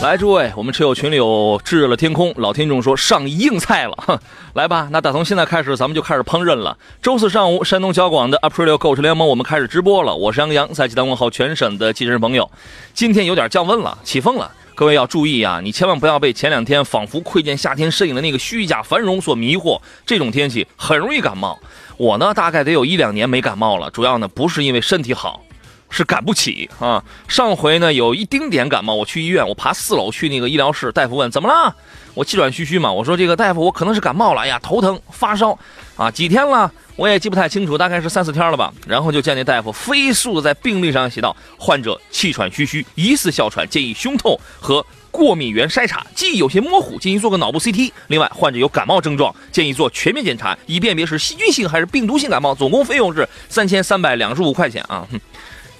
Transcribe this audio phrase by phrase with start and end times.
[0.00, 4.16] 来，诸位，我们车友群里有炙热的天空，老听众说上硬菜了，哼，
[4.54, 6.78] 来吧，那打从现在开始，咱们就开始烹饪了。
[7.02, 10.14] 周四上午，山东交广的 Aprilio 购车联盟，我们开始直播了。
[10.14, 12.48] 我是杨洋，在济南问候全省的汽车朋友。
[12.94, 19.80] 今天有点降温了，起风了，各位要注意啊，你千万不要被前两天仿佛窥见夏天身影的那个虚假繁荣所迷惑。
[20.06, 21.58] 这种天气很容易感冒，
[21.96, 25.42] 我呢大概得有一两年没感冒了，主要呢不是因为身体好。
[25.90, 27.02] 是赶不起啊！
[27.26, 31.74] 上回呢有一丁点感冒，我去医院，我爬四楼去那个医疗室，大夫问怎么了，
[32.14, 35.58] 我气喘吁吁嘛，我说这个大夫我可能是感冒了，哎呀头疼发烧
[35.96, 38.72] 啊，几天了我也记不太清楚，大概是三四天了吧。
[38.86, 47.92] 然后就见那大夫飞速的在病历上写道：患者气喘吁吁，疑似哮喘，建议胸透和过敏原筛查，记忆有些模糊，建议做个脑部 CT。
[48.08, 52.54] 另外患者有感冒症状，建议做全面检查，以辨别是细菌性还是病毒性感冒。
[52.54, 55.06] 总共费用是三千三百两十五块钱啊。
[55.10, 55.20] 哼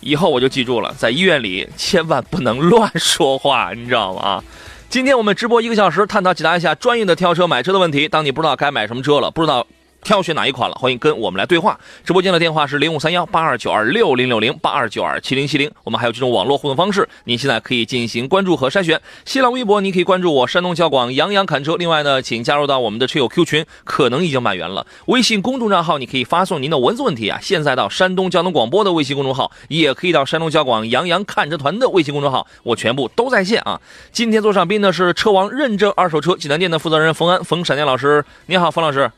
[0.01, 4.23] 以后我就记住了，在医院里千万不能乱说话，你知道吗？
[4.23, 4.45] 啊，
[4.89, 8.09] 今天我们直播一个小时，探讨解答一下专业的挑车买车的问题。
[8.09, 9.67] 当你不知道该买什么车了，不知道。
[10.03, 10.77] 挑选哪一款了？
[10.77, 11.79] 欢迎跟我们来对话。
[12.05, 15.71] 直播间的电话是零五三幺八二九二六零六零八二九二七零七零。
[15.85, 19.01] 我们还有这种网络互动方式，您现在可以进行关注和筛选。
[19.25, 21.77] 新浪微博你可以关注我山东交广杨洋侃车。
[21.77, 24.87] 另外呢，请加入到我们的车友 Q 群，可能已经满员了。
[25.07, 33.81] 微信公众账号你可以发送您的文字问题啊，现在到山东交通广播的微信公众号，也可以到山东交广杨洋看车团的微信公众号，我全部都在线啊。
[34.13, 39.11] 今天做上宾的是车王认证二手车济南店的负责人冯安冯闪电老师，你好，冯老师。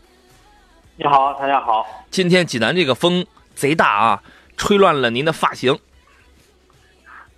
[1.02, 1.86] 你好，大家好。
[2.10, 3.24] 今天济南这个风
[3.54, 4.22] 贼大啊，
[4.58, 5.78] 吹乱了您的发型。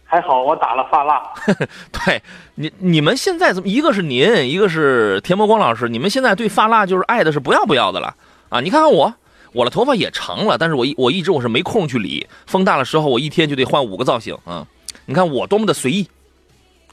[0.02, 1.32] 还好我打了发蜡。
[2.04, 2.20] 对，
[2.56, 3.68] 你你们现在怎么？
[3.68, 8.16] 一个是您，一个是田伯光老师，你们现在对发蜡就是爱的是不要不要的了
[8.48, 8.60] 啊！
[8.60, 9.14] 你看看我，
[9.52, 12.26] 我的头发也长了，但是我一我一直我是没空去理。
[12.48, 14.66] 风大的时候，我一天就得换五个造型啊！
[15.06, 16.08] 你看我多么的随意。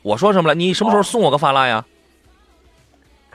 [0.04, 0.54] 我说什么了？
[0.54, 1.84] 你什么时候送我个发蜡呀？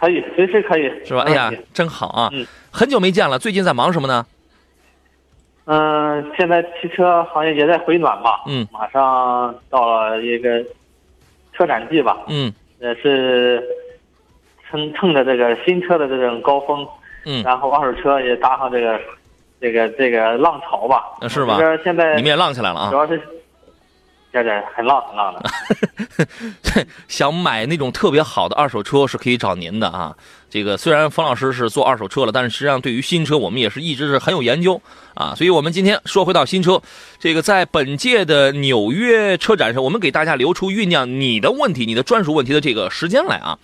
[0.04, 1.22] 可以，随时可以，是吧？
[1.26, 2.28] 哎呀，真好啊！
[2.32, 4.26] 嗯，很久没见了，最近在忙什么呢？
[5.64, 8.42] 嗯，现在汽车行业也在回暖吧？
[8.46, 10.62] 嗯，马上到了一个
[11.54, 12.18] 车展季吧？
[12.28, 13.64] 嗯，也是
[14.68, 16.86] 趁趁着这个新车的这种高峰，
[17.24, 19.00] 嗯，然后二手车也搭上这个
[19.58, 21.02] 这个这个浪潮吧？
[21.28, 21.58] 是吧？
[21.82, 22.90] 现在你们也浪起来了啊？
[22.90, 23.18] 主要是。
[24.34, 30.12] 这这很浪很浪的， 想买那种特别好的二手车是可以找您的啊。
[30.50, 34.82] 这个虽然冯老师是做二手车了，但是实际上对于新车我们也是一直是很有研究
[35.14, 35.34] 啊。
[35.36, 36.82] 所以我们今天说回到新车，
[37.20, 43.56] 这个在本届的纽约车展上，我们给大家留出酝酿你的问题、你的专属问题的这个时间来啊。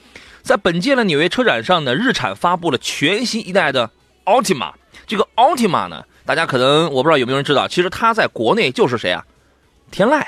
[0.43, 3.91] 在本届的纽约车展上呢，日产发布了全新一代的
[4.25, 4.71] Altima。
[5.09, 9.25] 这个 Altima 呢，大家可能我不知道有没有人知道，其实它在国内就是谁啊？
[9.91, 10.25] 天籁。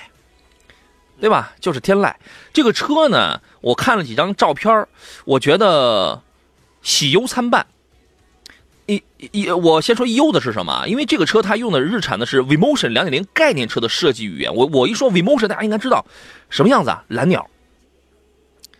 [1.23, 1.53] 对吧？
[1.61, 2.13] 就是天籁
[2.53, 4.89] 这个车呢，我看了几张照片
[5.25, 6.21] 我觉得
[6.83, 7.65] 喜忧参半。
[8.87, 9.01] 一
[9.31, 10.85] 一，我先说忧的是什么？
[10.89, 14.53] 因为这个车它用的日产的是 Vmotion 两点零概念车的设计语言。
[14.53, 16.05] 我我一说 Vmotion，大家应该知道
[16.51, 17.05] 什么样子啊？
[17.07, 17.49] 蓝鸟，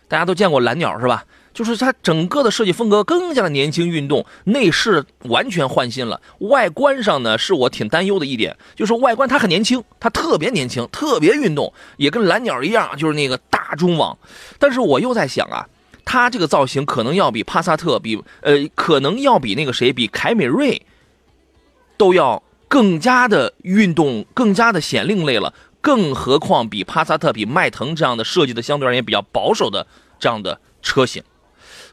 [0.09, 1.23] 大家都见过蓝鸟是吧？
[1.53, 6.19] 就是它整个的设计风格更加的年轻运动，内饰完全换新了。
[6.39, 14.17] 外观上呢，是我挺担忧的一点，就是外观它很年轻，它特别年轻，特别运动，也跟蓝鸟一样，就是那个大中网。
[14.57, 15.67] 但是我又在想啊，
[16.03, 20.81] 它这个造型可能要比帕萨特，比呃，可能要比那个谁，比凯美瑞
[21.97, 25.53] 都要更加的运动，更加的显另类了。
[25.81, 29.85] 更何况比帕萨特、比迈腾这样的设计的相对而言比较保守的
[30.17, 31.21] 这样的车型。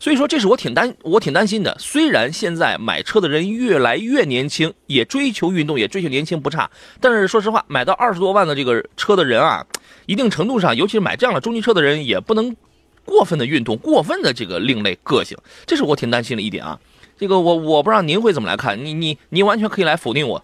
[0.01, 1.77] 所以说，这是我挺担我挺担心的。
[1.79, 6.71] 虽然现在买车的人越来越年轻，也追求运动，也追求年轻不差，
[7.03, 9.65] 但是说实话，买到二十多万的这个车的人啊，
[10.07, 12.57] 一定程度上，尤其是买这样的中级车的人，也不能
[13.05, 15.37] 过分的运动，过分的这个另类个性，
[15.67, 16.81] 这是我挺担心的一点啊。
[17.19, 20.43] 这个我我不知道您会怎么来看，你你你完全可以来否定我，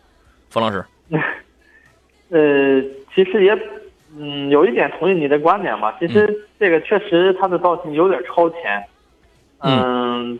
[0.50, 0.84] 冯老师。
[2.28, 2.82] 呃，
[3.14, 3.58] 其实也
[4.18, 5.96] 嗯有一点同意你的观点吧。
[5.98, 8.84] 其实这个确实它的造型有点超前。
[9.60, 10.38] 嗯，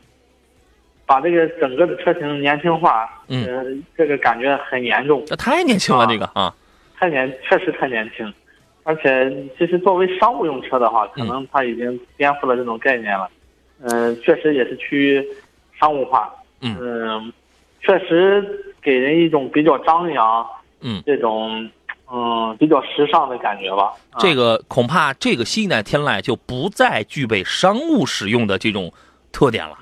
[1.06, 3.44] 把这个整个的车型年轻化，嗯。
[3.46, 3.64] 呃，
[3.96, 6.06] 这个感觉很严重，这太年轻了，啊。
[6.06, 6.54] 这个啊，
[6.96, 8.32] 太年确实太年轻，
[8.84, 13.28] 而且其实作为商务用车的话，可嗯能它已经颠覆了这种概念了，
[13.82, 15.26] 嗯、确实也是趋于
[15.78, 16.76] 商务化，嗯。
[16.80, 17.32] 嗯，
[17.80, 18.44] 确实
[18.82, 20.46] 给人一种比较张扬，
[20.80, 21.68] 嗯，这种
[22.12, 24.18] 嗯比较时尚的感觉吧，啊。
[24.18, 28.92] 这个恐怕这个新一代天籁就不再具备商务使用的这种
[29.37, 29.77] 特点了，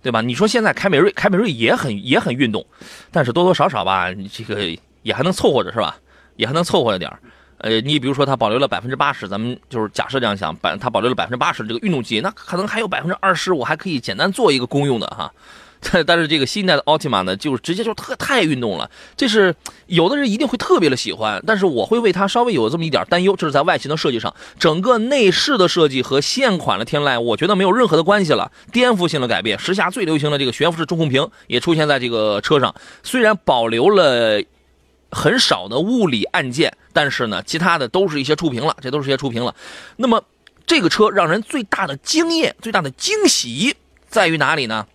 [0.00, 0.20] 对吧？
[0.20, 2.64] 你说现在凯美瑞，凯美瑞也很也很运动，
[3.10, 5.98] 但是多多少少吧，这个也还能凑合着是吧？
[6.36, 7.18] 也还能凑合着点儿。
[7.56, 15.32] 呃，你比如说它保留了百分之八十，咱们就是假设这样想，百它保留了百分之八十这个运动级，那可能还有百分之二十，我还可以简单做一个公用的哈。
[15.80, 19.54] 但 但是这个新一代的奥特曼呢，就是直接就特太运动了，这是
[19.86, 29.58] 有的人一定会特别的喜欢，但是我会为它稍微有这么一点担忧，这是在外形的设计上，整个内饰的设计和现款的天籁，我觉得没有任何的关系了，颠覆性的改变。
[29.58, 34.42] 时下最流行的这个悬浮式中控屏也出现在这个车上，虽然保留了
[35.10, 39.54] 很少的物理按键，但是呢，其他的都是一些触屏了，这都是一些触屏了。
[39.96, 40.22] 那么
[40.66, 43.74] 这个车让人最大的惊艳、最大的惊喜
[44.08, 44.86] 在于哪里呢？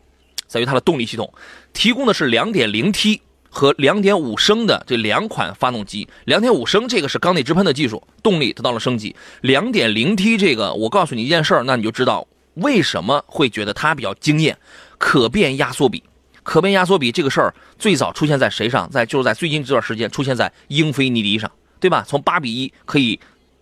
[0.48, 1.34] 在于它的动力系统，
[1.74, 3.20] 提供的是 2.0T
[3.50, 6.08] 和2.5升的这两款发动机。
[6.26, 9.16] 2.5升这个是缸内直喷的技术，动力得到了升级。
[9.42, 14.58] 2.0T 这个，我告诉你一件事儿，那你就知道为什么会觉得它比较惊艳。
[14.98, 16.02] 可变压缩比，
[16.44, 18.90] 可变压缩比这个事儿最早出现在谁上？
[18.90, 22.06] 在就是在最近这段时间出现在英菲尼迪上，对吧？
[22.08, 23.20] 从八比一可以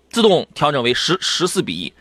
[0.10, 1.92] 自动调整为十十四比一。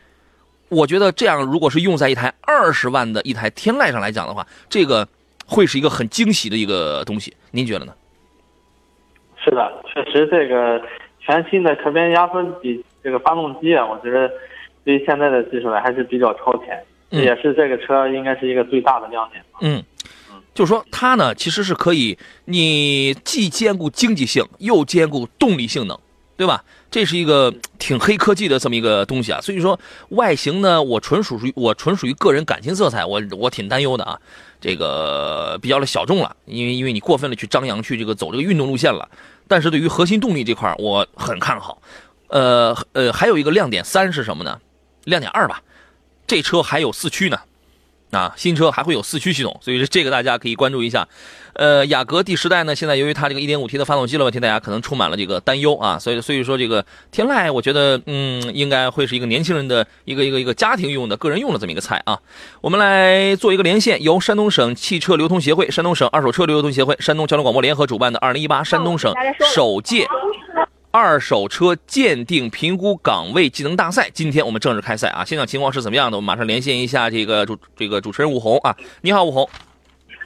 [0.70, 5.06] 我觉得这样，如果是用在一台二十万的一台天籁上来讲的话，这个
[5.44, 7.34] 会是一个很惊喜的一个东西。
[7.50, 7.92] 您觉得呢？
[9.42, 10.80] 是的，确实这个
[11.18, 14.30] 全新的可变压缩比这个发动机啊，我觉得
[14.84, 16.80] 对于现在的技术来还是比较超前，
[17.10, 19.58] 嗯也是这个车应该是一个最大的亮点吧。
[19.62, 19.82] 嗯，
[20.54, 25.98] 就是说它呢，其实是可以，你既兼顾经济性，又兼顾动力性能，
[26.36, 26.62] 对吧？
[26.90, 29.40] 这是一个挺黑科技的这么一个东西啊。
[29.40, 29.78] 所以说
[30.10, 34.18] 外形呢，我纯属于我纯属于个人感情色彩，我我挺担忧的啊。
[34.60, 39.08] 这个比较的小众了，因为因为你过分的去张扬，去这个走这个运动路线了。
[39.48, 41.80] 但是对于核心动力这块，我很看好。
[42.28, 44.60] 呃呃，还有一个亮点三是什么呢？
[45.04, 45.62] 亮点二吧，
[46.26, 47.40] 这车还有四驱呢。
[48.10, 51.06] 啊，新车还会有四驱系统，所以说这个大家可以关注一下。
[51.52, 62.18] 呃，雅阁第十代呢，现在由于它这个 1.5T 的发动机的问题，大家可能充满了这个担忧啊，所以所以说这个天籁，我觉得嗯，应该会是一个年轻人的一个一个一个家庭用的、个人用的这么一个菜啊。
[62.60, 69.12] 我们来做一个连线，由山东省汽车流通协会、山东省二手车流通协会、山东交通广播联合主办的2018山东省
[69.54, 70.06] 首届。
[70.92, 75.24] 二手车鉴定评估岗位技能大赛，今天我们正式开赛啊！
[75.24, 76.16] 现场情况是怎么样的？
[76.16, 79.48] 我们马上连线一下这个主这个主持人武红啊，你好，武红。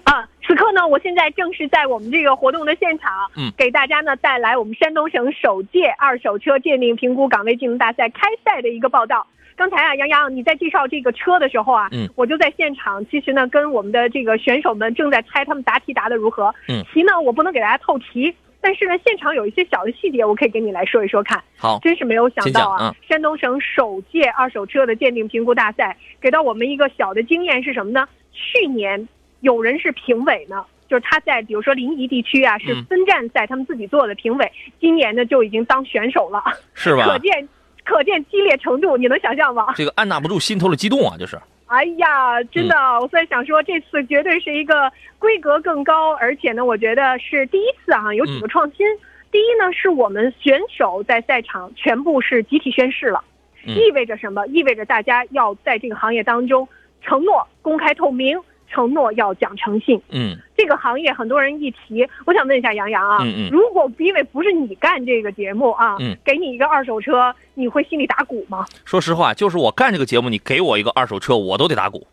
[0.04, 9.26] 啊，此刻呢，我现在正是在我们这个活动的现场，嗯，给大家呢带来我们山东省首届二手车鉴定评估岗位技能大赛开赛的一个报道。
[9.56, 16.54] 刚才啊，杨洋你在介绍这个车的时候啊，嗯，我就在现场，其实呢，跟我们的这个选手们正在猜他们答题答的如何。
[16.68, 18.34] 嗯，题呢，我不能给大家透题，
[18.64, 21.44] 但是呢，现场有一些小的细节，我可以跟你来说一说看。
[21.58, 22.84] 好，真是没有想到啊！
[22.84, 28.08] 啊山东省首届二手车的鉴定评估大赛，给到我们一个小的经验是什么呢？
[28.32, 29.06] 去年
[29.40, 34.50] 有人是评委呢，就是他在比如说临沂地区啊是嗯分站赛，他们自己做的评委，
[34.80, 37.18] 今年呢就已经当选手了，是吧可？
[37.18, 37.46] 见
[37.84, 39.74] 可见激烈程度，你能想象吗？
[39.76, 41.38] 这个按捺不住心头的激动啊，就是。
[41.74, 48.86] 哎呀，真的，嗯我在想说，这次绝对是一个规格更高，而且呢，我觉得是第一次啊，有几嗯个创新。
[49.32, 53.24] 第一呢，是我们选手在赛场全部是集体宣誓了，
[53.66, 54.46] 嗯意味着什么？
[54.46, 56.68] 意味着大家要在这个行业当中
[57.02, 60.00] 承诺公开透明，承诺要讲诚信。
[60.10, 68.64] 嗯这个行业很多人一提，我想问一下杨洋啊，嗯嗯如果因为不是你干这个节目啊，嗯给你一个二手车，你会心里打鼓吗？
[68.84, 72.06] 说实话，就是我干这个节目，你给我一个二手车，我都得打鼓。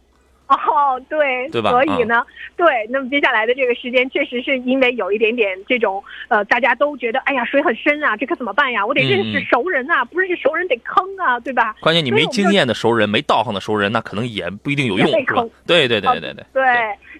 [0.51, 2.25] 哦，对，对吧所以呢，
[2.57, 8.85] 对，那么接下来的这个时间，确实是因为有一点点这种，呃，大家都觉得，哎呀，水很深啊，这可怎么办呀？
[8.85, 11.75] 我得认识熟人啊，不认识熟人得坑啊，对吧？
[11.79, 15.07] 关键你没经验的熟人，没道行的熟人，那可能也不一定有用？
[15.65, 16.63] 对对对对对对，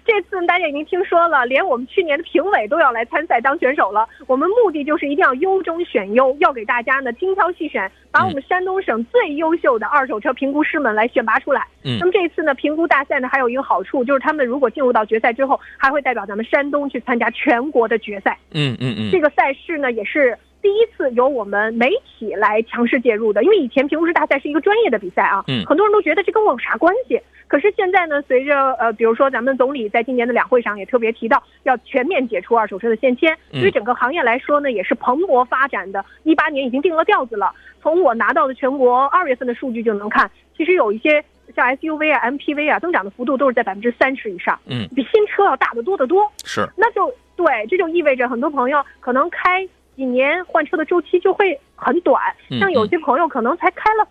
[0.04, 4.08] 这次大家已经听说了，连我们去年的评委都要来参赛当选手了。
[4.26, 11.66] 我们目的就是一定要优中选优，要给大家呢精挑细选，把我们山东省最优秀的二手车评估师们来选拔出来。
[11.84, 18.36] 嗯那么这次呢，评估大赛呢还有一个好处，就是他们如果进入到决赛之后，还会代表咱们山东去参加全国的决赛。
[18.52, 27.20] 嗯嗯嗯这个赛事呢，也是第一次由我们媒体来强势介入的，因为以前评估师大赛是一个专业的比赛啊，嗯很多人都觉得这跟我有啥关系？
[27.52, 36.02] 可是现在呢，随着呃，比如说咱们总理在今年的两会上也特别提到，要全面解除二手车的限迁，嗯对整个行业来说呢，也是蓬勃发展的。
[36.22, 37.52] 一八年已经定了调子了。
[37.82, 41.22] 从我拿到的全国二月份的数据就能看，其实有一些
[41.54, 46.26] 像 SUV 啊、MPV 啊，增长的幅度都是在百分之三十以上，嗯，比新车要大得多得多。
[46.46, 52.18] 是，那就对，这就意味着很多朋友可能开几年换车的周期就会很短，
[52.50, 54.10] 嗯像有些朋友可能才开了七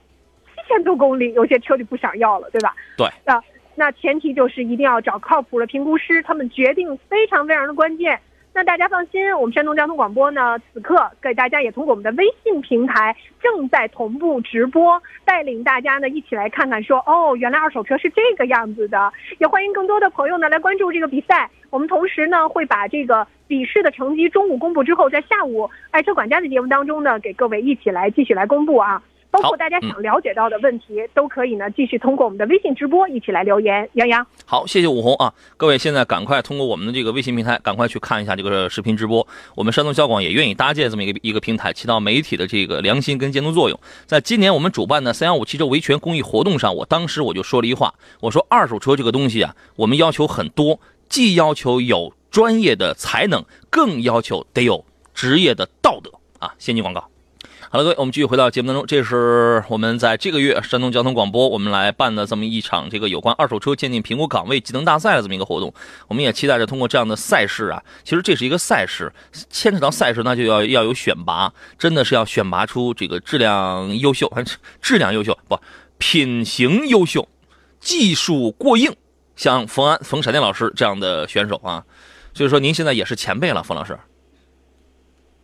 [0.71, 2.73] 千多公里，有些车就不想要了，对吧？
[2.97, 3.07] 对。
[3.25, 3.43] 啊，
[3.75, 8.19] 那前提就是一定要找靠谱的评估师，他们决定非常非常的关键。
[8.53, 19.11] 那大家放心，我们山东交通广播呢，此刻给大家也通过我们的微信平台正在同步直播，带领大家呢一起来看看说，哦，原来二手车是这个样子的。
[19.39, 21.49] 也欢迎更多的朋友呢来关注这个比赛。
[21.69, 29.01] 我们同时呢会把这个笔试的成绩中午公布之后，在下午爱车管家的节目当中呢，给各位一起来继续来公布啊。
[29.31, 33.89] 包括大家想了解到的问题，都可以呢继续通过我们的微信直播一起来留言。
[33.93, 34.25] 杨洋。
[34.45, 35.33] 好，谢谢武红啊！
[35.55, 39.25] 各位现在赶快通过我们的这个微信平台，赶快去看一下这个视频直播。
[39.55, 43.79] 我们山东交广也愿意搭建这么一个一个平台，起到媒体的这个良心跟监督作用。
[44.05, 54.83] 在今年我们主办的三幺五汽车维权公益活动上，我当时我就说了一话，我说二手车这个东西啊，我们要求很多，既要求有专业的才能，更要求得有
[55.13, 56.53] 职业的道德啊！
[56.57, 57.10] 先进广告。
[57.73, 58.85] 好了，各位，我们继续回到节目当中。
[58.85, 65.73] 这是我们在这个月山东交通广播我们来办的这么一场这个有关二手车鉴定评估岗位技能大赛的这么一个活动。
[66.09, 69.09] 我们也期待着通过这样的赛事啊，其实这是一个赛事，
[69.49, 74.43] 牵扯到赛事，那就要要有选拔，真的是要选拔出这个质量优秀，还
[74.81, 75.57] 质量优秀不，
[75.97, 77.25] 品行优秀，
[77.79, 78.93] 技术过硬，
[79.37, 81.85] 像冯安、冯闪电老师这样的选手啊。
[82.33, 83.97] 所以说，您现在也是前辈了，冯老师。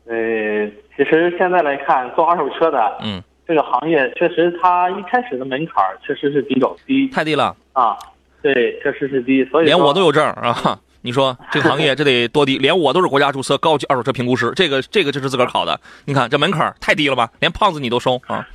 [0.10, 7.56] 呃，其实现在来看，做二手车的，嗯，这个行业确实它一开始的门槛确实是比较低太低了。
[7.74, 7.98] 啊，
[8.42, 10.80] 对，确实是低，所以连我都有证啊！
[11.02, 12.58] 你说 这个行业这得多低？
[12.58, 15.80] 连我都是国家注册高级二手车评估师，这个这个就是自个儿考的。
[16.06, 17.30] 你看这门槛太低了吧？
[17.40, 18.48] 连胖子你都收啊！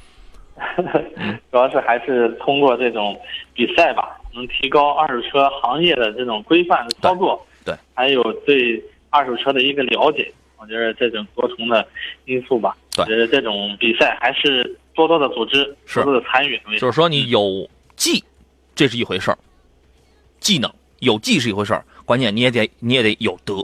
[1.50, 3.18] 主要是还是通过这种
[3.54, 10.32] 比赛吧，能提高二手车行业的这种规范的操作，对对还有对二手车的一个了解。
[10.62, 11.85] 我觉得这种多重的
[12.26, 18.23] 因素吧，对我觉得这种比赛还是多多的组织，多多的参与就是说你有技，
[18.76, 19.38] 这是一回事儿，
[20.38, 23.57] 技能有技是一回事儿，关键你也得你也得有德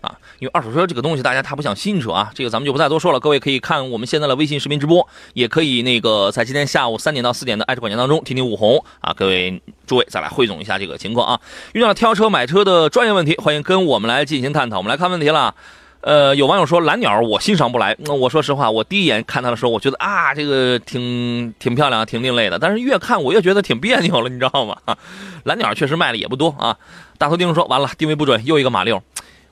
[0.00, 0.18] 啊！
[0.38, 3.20] 因为二手车这个东西，大家它不像新车啊，这个咱们就不再多说了。
[3.20, 11.40] 各位可以看我们现在的微信视频直播，也可以那个在今天下午三点到四点的爱车管家当中听听武红啊，各位诸位再来汇总一下这个情况啊。
[11.74, 14.78] 遇到了挑车买车的专业问题，欢迎跟我们来进行探讨。
[14.78, 15.54] 我们来看问题了。
[16.02, 17.96] 呃，有网友说蓝鸟我欣赏不来。
[17.98, 22.58] 那我说实话，我第一眼看它的时候，我觉得啊，这个挺挺漂亮，挺另类的。
[22.58, 24.76] 但是越看我越觉得挺别扭了，你知道吗？
[25.44, 26.76] 蓝鸟确实卖的也不多啊。
[27.18, 29.02] 大头钉说完了，定位不准，又一个马六。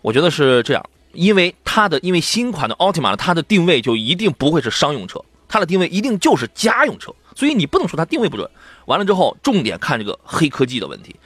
[0.00, 8.48] 我觉得是这样，因为它的因为新款的奥特玛它的定位就一定不会是商用车，它的定位一定就是家用车，所以你不能说它定位不准。
[8.86, 11.16] 完了之后，重点看这个黑科技的问题。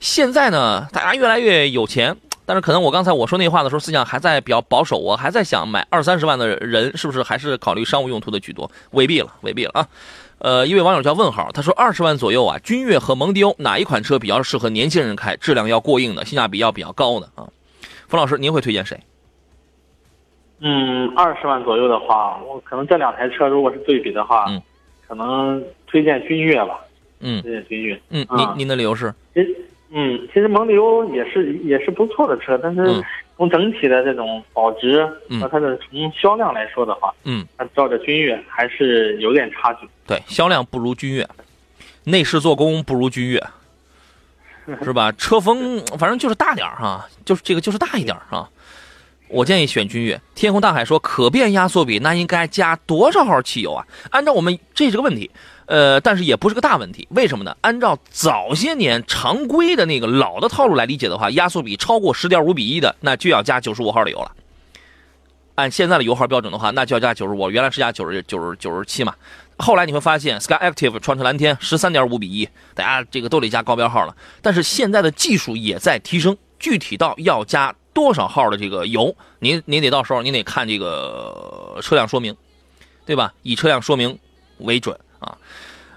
[0.00, 2.14] 现在呢，大家越来越有钱。
[2.46, 8.70] 但是可能我刚才我说那话的时候，思想还在比较保守，我还在想买二三十万的人是不是还是考虑商务用途的居多？
[8.90, 9.88] 未必了，未必了啊。
[10.38, 17.48] 呃，一位网友叫问号，他说二十万左右啊，君越和蒙迪欧哪一款车比较适合年轻人开，质量要过硬的，性价比要比较高的啊？
[18.08, 19.00] 冯老师，您会推荐谁？
[20.60, 24.60] 嗯，二十万左右的话，我可能这两台车如果是对比的话，嗯
[25.06, 26.80] 可能推荐君越吧，
[27.20, 28.00] 嗯推荐君越。
[28.08, 29.14] 嗯，啊您您的理由是？
[29.90, 33.02] 嗯，其实蒙迪欧也是也是不错的车，但是嗯
[33.36, 39.88] 从整体的这种保值嗯和它的从销量来说的话，嗯，它照着君越还是有点差距。
[40.06, 41.28] 对，销量不如君越，
[42.04, 43.42] 内饰做工不如君越，
[44.82, 45.12] 是吧？
[45.12, 48.48] 车风反正就是大点儿哈，就是这个就是大一点儿哈。
[49.28, 50.20] 我建议选君越。
[50.34, 53.84] 天空大海说可变压缩比那应该加多少号汽油啊？
[54.10, 55.30] 按照我们这是个问题，
[55.66, 57.06] 呃，但是也不是个大问题。
[57.10, 57.56] 为什么呢？
[57.62, 64.32] 按照早些年常规的那个老的套路来理解的话，压缩比超过十点五比一的，那就要加九十五号的油了。
[65.54, 69.14] 按现在的油耗标准的话，那就要加九十五，原来是加九十九十九十七嘛。
[69.56, 74.16] 后来你会发现，Sky Active 创驰蓝天十三点五比一，大家这个都得加高标号了。
[74.42, 82.36] 但是现在的技术也在提升，具体到要加多少号的这个油，您您得到时候您得看这个车辆说明，
[83.06, 83.32] 对吧？
[83.42, 84.18] 以车辆说明
[84.58, 84.98] 为准。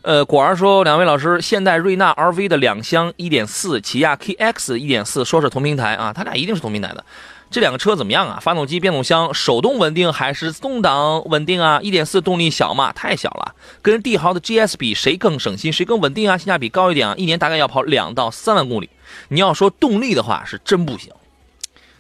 [0.08, 7.04] 呃，果儿说，两位老师，现代瑞纳 RV 的两厢1.4，起亚 KX 1.4，说是同平台啊，它俩一定是同平台的。
[7.52, 8.40] 这两个车怎么样啊？
[8.42, 13.54] 发动机、变速箱手动稳定还是自动挡稳定啊？1.4动力小嘛，太小了。
[13.82, 16.38] 跟帝豪的 GS 比，谁更省心，谁更稳定啊？
[16.38, 17.14] 性价比高一点啊？
[17.18, 18.90] 一年大概要跑两到三万公里。
[19.28, 21.12] 你要说动力的话，是真不行，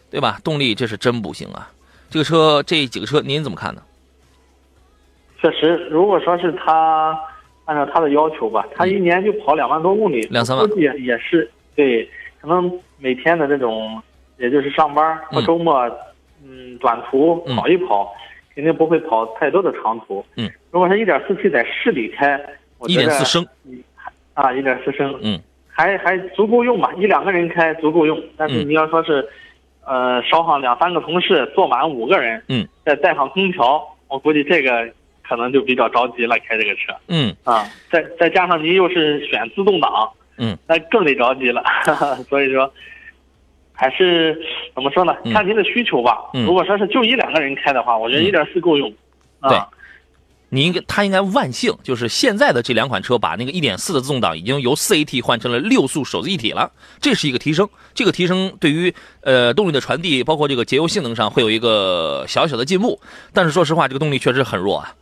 [0.09, 0.39] 对吧？
[0.45, 1.69] 动力这是真不行啊。
[2.09, 3.81] 这个车这几个车您怎么看呢？
[5.41, 7.13] 确实，如果说是它
[7.67, 10.67] 按照他的要求吧，他一年就跑两万多公里，两三万。
[10.67, 12.09] 估计也也是对，
[12.41, 14.01] 可能每天的这种，
[14.37, 15.75] 也就是上班或周末，
[16.43, 17.55] 嗯，短途嗯。
[17.57, 18.13] 跑一跑，
[18.55, 20.25] 肯定不会跑太多的长途。
[20.37, 22.39] 嗯，如果他一点四 T 在市里开，
[22.79, 23.45] 我觉得1.4升
[24.33, 28.17] 啊，一点四升，嗯，还还足够用吧，一两个人开足够用。
[28.37, 28.69] 但是嗯。
[28.69, 29.27] 你要说是，
[29.85, 34.89] 呃，捎上两三个同事，坐满五个人，嗯，再带上空调，我估计这个
[35.27, 37.67] 可能就比较着急了，开这个车嗯啊。
[37.91, 41.63] 再再加上您又是选自动挡，嗯，那更得着急了。
[42.29, 42.71] 所以说，
[43.73, 44.39] 还是
[44.73, 45.15] 怎么说呢？
[45.23, 46.17] 嗯看您的需求吧。
[46.33, 48.91] 嗯如果说是就一两个人开的话，我觉得嗯一点四够用。
[49.39, 49.59] 啊、对
[50.49, 57.67] 你应该，他应该万幸，就是现在的这两款车把那个1.4的自动挡已经由 4AT 换成了六速手自一体了，这是一个提升。
[57.93, 63.01] 这个提升对于呃动力的传递，包括这个节油性能上会有一个小小的进步。
[63.33, 64.95] 但是说实话，这个动力确实很弱啊。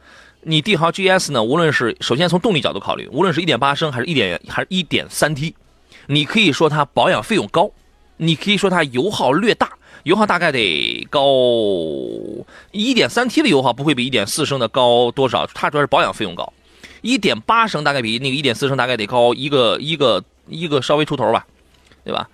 [0.47, 5.55] 你帝豪 GS 呢，无论是首先从动力角度考虑，无论是一点八升还是一点还是一点三 T，
[6.05, 7.71] 你可以说它保养费用高，
[8.17, 9.71] 你可以说它油耗略大，
[10.03, 11.25] 油耗大概得高
[12.71, 16.53] 一点三 T 的油耗不会比一点四升的高多少，它主要是保养费用高。
[17.01, 21.47] 一点八升大概比那个一点四升大概得高一个一个一个稍微出头吧，
[22.03, 22.29] 对吧？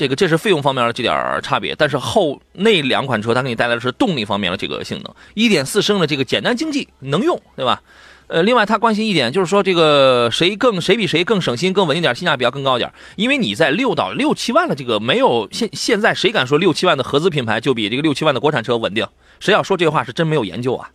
[0.00, 7.82] 这个这是费用方面的这点差别，但是后那两款车它给你带来的是动力方面的这个性能，一点四升的这个简单经济能用，对吧？
[8.28, 19.06] 呃，另外他关心一点就是说这个谁更谁比谁更省心更稳定点，性价比要更高点，因为你在六到六七万的这个没有现现在谁敢说六七万的合资品牌就比这个六七万的国产车稳定？
[19.38, 20.88] 谁要说这话是真没有研究啊，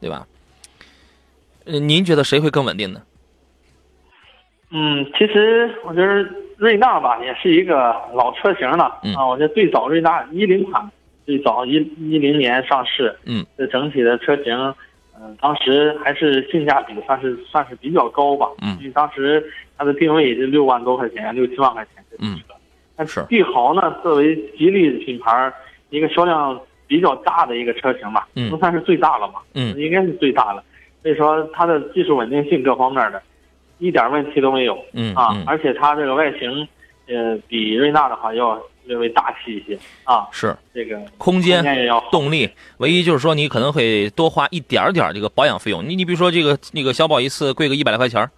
[0.00, 0.26] 对吧？
[1.66, 3.00] 呃，您觉得谁会更稳定呢？
[4.70, 6.24] 嗯，其实我觉得
[6.56, 9.26] 瑞纳吧，也是一个老车型了、嗯啊。
[9.26, 10.90] 我觉得最早瑞纳一零款，
[11.26, 14.54] 最早一一零年上市，嗯，这整体的车型，
[15.20, 18.48] 嗯、当时还是性价比算是算是比较高吧。
[18.62, 19.44] 嗯因为当时
[19.76, 22.54] 它的定位也就六万多块钱，六七万块钱这嗯车。
[22.96, 25.52] 但是帝豪呢，作为吉利品牌
[25.90, 30.62] 一个销量比较大的一个车型吧，嗯不算是最大了嘛，嗯应该是最大了。
[31.02, 33.20] 所以说它的技术稳定性各方面的，
[33.78, 34.78] 一点问题都没有。
[34.92, 36.68] 嗯啊，嗯，而且它这个外形，
[37.06, 41.64] 呃，比瑞纳的话要略微大气一些啊，是这个空间
[42.10, 45.86] 动力，唯一就是说你可能会多花一点儿点儿这个保养费用。
[45.88, 48.30] 你你比如说这个那个小保一次贵个一百来块钱儿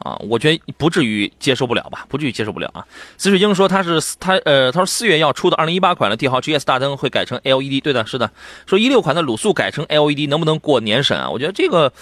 [0.00, 2.86] 啊，我觉得不至于接受不了吧，不至于接受不了啊。
[3.16, 8.30] 紫水晶说他是他呃他说四月要出的二零一八款的帝豪 GS 大灯会改成 LED，对的，是的。
[8.66, 11.28] 说一六款的卤素改成 LED 能不能过年审啊？
[11.28, 11.92] 我觉得这个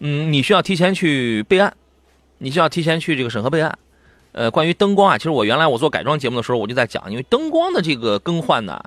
[0.00, 1.72] 嗯你需要提前去备案，
[2.40, 3.78] 你就要提前去这个审核备案。
[4.32, 8.82] 呃，关于灯光啊，其实我原来我做改装节目的时候我就在讲，因为灯光的这个更换呢，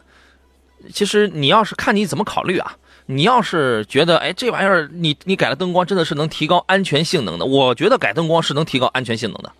[0.94, 2.78] 其实你要是看你怎么考虑啊。
[3.06, 9.52] 你要是觉得，哎，这玩意儿你你改了灯光真的是能提高安全性能的，我觉得改灯光是能提高安全性能的。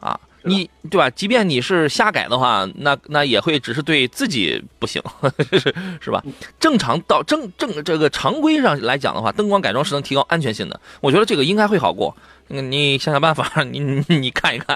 [0.00, 1.10] 啊，你对吧？
[1.10, 5.02] 即便你是瞎改的话，那那也会只是对自己不行，
[5.52, 6.22] 是是吧？
[6.60, 12.16] 正常到正正这个常规上来讲的话，灯光改装是能提高安全性的，我觉得这个应该会好过。
[12.50, 14.74] 嗯你想想办法， 你你你看一看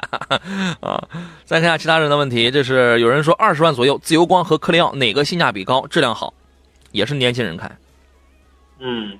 [0.81, 1.03] 啊。
[1.45, 6.35] 再看一下其他人的问题，这是有人说二十万左右，自由光和科雷傲哪个性价比高、质量好？
[6.91, 7.71] 也是年轻人开。
[8.79, 9.19] 嗯，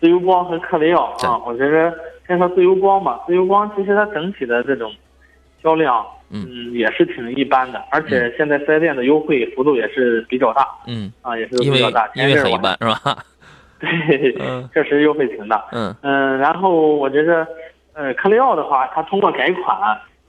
[0.00, 1.92] 自由光和克雷奥啊，我觉得
[2.26, 4.90] 先说自由光吧，自由光其实它整体的这种
[5.62, 6.46] 销量，嗯。
[6.50, 10.66] 嗯，也是挺一般的，而且现在四 S 店的优惠幅度也是比较大。
[10.86, 13.18] 嗯，啊，也是比较大，因为很一般是吧？
[13.80, 14.68] 对，嗯。
[14.72, 15.64] 确实优惠挺大。
[15.72, 15.94] 嗯。
[16.02, 17.46] 嗯，然后我觉得，
[17.94, 19.76] 呃，克雷奥的话，它通过改款，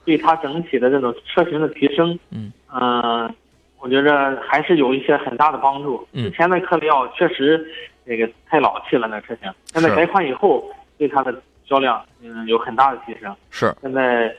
[0.06, 2.52] 对它整体的这种车型的提升，嗯。
[2.74, 3.34] 嗯
[3.80, 6.08] 我觉着还是有一些很大的帮助。
[6.14, 6.24] 嗯。
[6.24, 7.66] 之前的克雷奥确实
[8.06, 10.64] 那个太老气了，那车型，现在改款以后，
[10.98, 13.36] 对它的销量，嗯，有很大的提升。
[13.52, 13.74] 是。
[13.82, 14.34] 现在，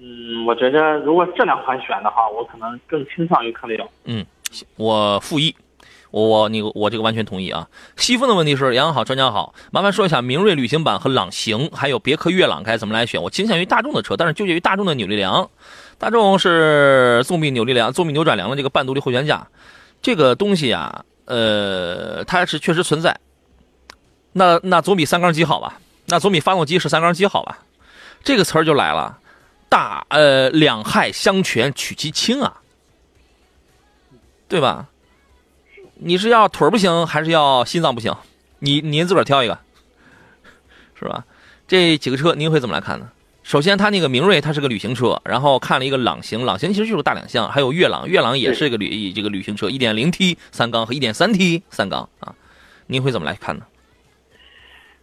[0.00, 3.88] 嗯，我觉得如果这两款选的话，我可能更倾向于科雷傲。
[4.04, 4.24] 嗯。
[4.76, 5.54] 我负一，
[6.10, 7.68] 我我你我这个完全同意啊。
[7.96, 13.22] 西风的问题是，杨好，专家好，麻烦说一下明锐旅行版和朗行，还有别克悦朗该怎么来选？
[13.22, 15.48] 我倾向于大众的车，但是纠结于大众的扭力梁。
[15.98, 19.46] 大众是纵臂扭力梁、纵臂扭转梁的这个半独立后悬架，
[20.02, 23.16] 这个东西啊，呃，它是确实存在。
[24.32, 25.78] 那那总比三缸机好吧？
[26.06, 27.58] 那总比发动机是三缸机好吧？
[28.24, 29.16] 这个词儿就来了，
[29.70, 32.60] 大呃两害相权取其轻啊。
[34.46, 34.88] 对吧？
[35.94, 38.12] 你是要腿儿不行，还是要心脏不行？
[38.58, 39.56] 你您自个儿挑一个，
[40.98, 41.24] 是吧？
[41.68, 43.12] 这几个车您会怎么来看呢？
[43.44, 52.34] 首先，它那个明锐它是个旅行车，然后看了一个朗行，朗行其实就是大两厢，还有悦朗，悦朗也是一个旅这个旅行车，一点零 T 三缸和一点三 T 三缸啊，
[52.88, 53.64] 您会怎么来看呢？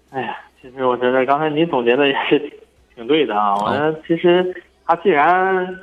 [0.10, 2.60] 哎呀，其实我觉得刚才您总结的也是
[2.98, 3.54] 挺挺对的啊。
[3.56, 5.80] 我觉得其实他既然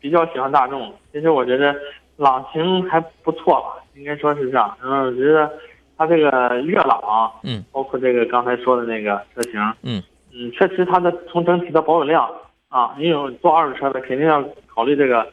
[0.00, 1.76] 比较喜欢大众，其实我觉得
[2.16, 4.74] 朗行还不错吧，应该说是这样。
[4.80, 5.50] 然后我觉得
[5.98, 12.28] 它这个悦朗，嗯，包括这个刚才说的那个车型，嗯嗯，确实它的从整体的保有量
[12.68, 15.26] 啊，因为做二手车的肯定要考虑这个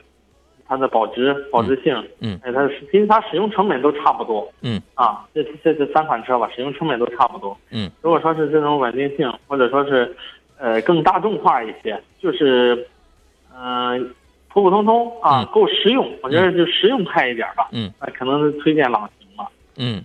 [0.66, 7.56] 它的保值、保值性，嗯哎，它的其实它使用成本都差不多，嗯啊，这这这三款车吧，使用成本都差不多。
[7.72, 10.16] 嗯，如果说是这种稳定性，或者说是，
[10.64, 12.88] 呃，更大众化一些，就是，
[13.54, 14.00] 嗯、
[14.48, 17.68] 普普通通啊，嗯够实用，我觉得就实用派一点吧。
[17.74, 19.46] 嗯，那可能是推荐朗行吧。
[19.76, 20.02] 嗯。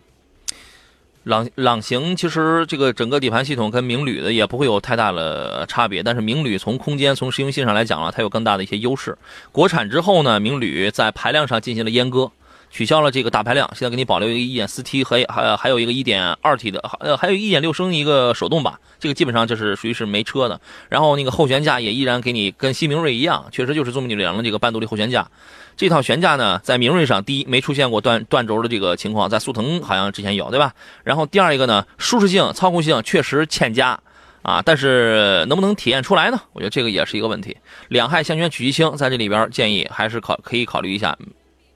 [1.23, 9.17] 朗朗行其实这个整个底盘系统跟明旅的也不会有太大的差别，但是明旅从空间、从实用性上来讲啊，它有更大的一些优势。
[9.53, 12.33] 国产之后呢，明旅在排量上进行了阉割，
[12.71, 20.61] 取消了这个大排量，现在给你保留一个 1.4T 和还还有一个 1.2T 的，呃还有1.6升一个手动吧，这个基本上就是属于是没车的。
[20.89, 25.29] 然后那个后悬架也依然给你跟新明锐一样，确实就是这么两个这个半独立后悬架。
[25.77, 30.75] 这套悬架呢，在明锐上，第一没出现过断断轴的这个情况，在速腾好像之前有，对吧？
[31.05, 34.01] 然后第二一个呢，舒适性、操控性确实欠佳
[34.43, 36.41] 啊，但是能不能体验出来呢？
[36.53, 37.57] 我觉得这个也是一个问题。
[37.89, 41.17] 两害相权取其轻，在这里边建议还是考可以考虑一下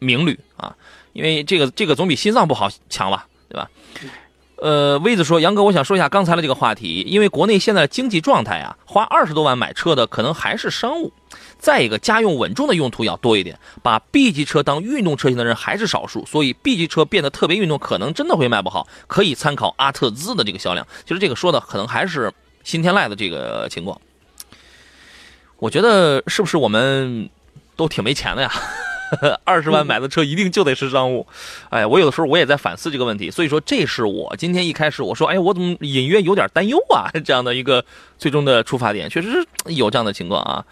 [0.03, 0.77] 明旅啊，
[1.13, 3.71] 因为这个这个总比心脏不好强吧，对吧？
[4.57, 11.13] 呃，威子说，杨哥，我想说一下刚才的这个话题，因为国内现在的经济状态啊，花二十多万买车的可能还是商务，
[11.59, 20.87] 再一个家用稳重的用途要多一点，把 B 级车当运动车型的人还是少数，所以 B 级车变得特别运动，可能真的会卖不好，可以参考阿特兹的这个销量。
[21.05, 24.01] 其实这个说的可能还是新天籁的这个情况。
[25.59, 27.29] 我觉得是不是我们
[27.75, 28.53] 都挺没钱的呀？
[29.45, 31.27] 二十万买的车一定就得是商务，
[31.71, 37.11] 哎，我有的时候我也在反思这个问题，所以说这是我今天一开始我说，哎，我怎么隐约有点担忧啊？
[37.25, 37.85] 这样的一个
[38.19, 40.65] 最终的出发点，确实是有这样的情况啊。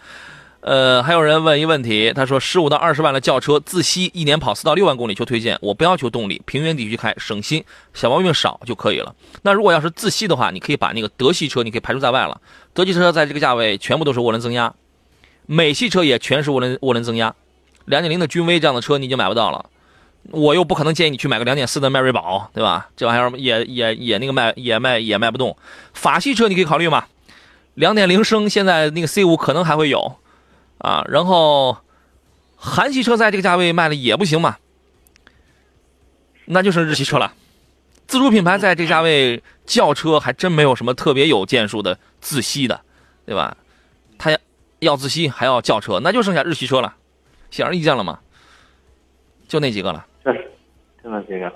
[0.61, 5.57] 呃，还有人问一问题，他说十五到二十万的轿车自吸，一年跑四到六万公里求推荐。
[5.59, 7.63] 我不要求动力，平原地区开省心，
[7.95, 9.15] 小毛病少就可以了。
[9.41, 12.39] 那如果要是自吸的话，你可以把那个德系车你可以排除在外了。
[12.75, 14.71] 德系车在这个价位全部都是涡轮增压，
[15.47, 17.33] 美系车也全是涡轮涡轮增压。
[17.85, 19.69] 两点零的君威这样的车你已经买不到了，
[20.31, 22.89] 我又不可能建议你去买个两点四的迈锐宝，对吧？
[22.95, 25.57] 这玩意儿也也也那个卖也卖也卖不动。
[25.93, 27.05] 法系车你可以考虑嘛，
[27.73, 30.17] 两点零升现在那个 C 五可能还会有
[30.77, 31.77] 啊，然后
[32.55, 34.57] 韩系车在这个价位卖的也不行嘛，
[36.45, 37.33] 那就剩日系车了。
[38.07, 42.81] 自主品牌在这个价位，轿车还真没有什么特别有建树的自吸的，
[43.25, 43.55] 对吧？
[44.17, 44.37] 它
[44.79, 46.93] 要自吸还要轿车，那就剩下日系车了。
[47.51, 48.17] 显而易见了嘛，
[49.47, 50.03] 就那几个了。
[50.23, 50.51] 确实，
[51.03, 51.51] 就那几个。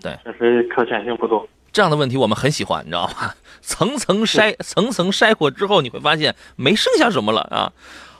[0.00, 1.44] 对，确实可选性不多。
[1.72, 3.34] 这样的问题我们很喜欢，你知道吗？
[3.60, 7.72] 层层筛，层层筛过之后，你会发现没剩下什么了啊。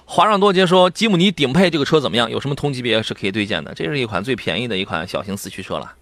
[0.04, 2.30] 华让多杰说，吉姆尼顶配这个车怎么样？
[2.30, 3.74] 有什么同级别是可以推荐的？
[3.74, 5.94] 这是一款最便宜的一款小型四驱车了。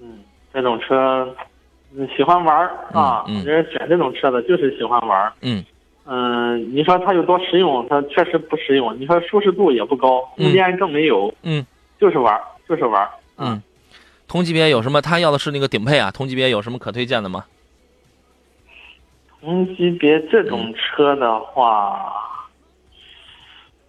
[0.00, 0.20] 嗯，
[0.52, 1.34] 这种车，
[1.96, 5.32] 嗯喜欢玩儿啊，嗯嗯选这种车的就是喜欢玩儿。
[6.04, 7.86] 嗯嗯，你说它有多实用？
[7.88, 8.98] 它确实不实用。
[8.98, 11.64] 你说舒适度也不高，空间更没有，嗯
[12.00, 13.10] 就是玩儿，就是玩儿。
[13.38, 13.62] 嗯，
[14.26, 15.00] 同级别有什么？
[15.00, 17.44] 他要的是那个顶配啊，同级别有什么可推荐的吗？
[19.40, 22.12] 同级别这种车的话，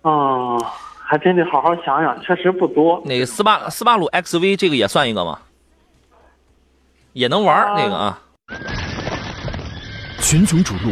[0.04, 0.60] 嗯，
[1.00, 3.02] 还真得好好想想，确实不多。
[3.06, 5.40] 那个斯巴斯巴鲁 XV 这个也算一个吗？
[7.14, 8.20] 也能玩那个啊。
[10.20, 10.92] 群雄逐鹿，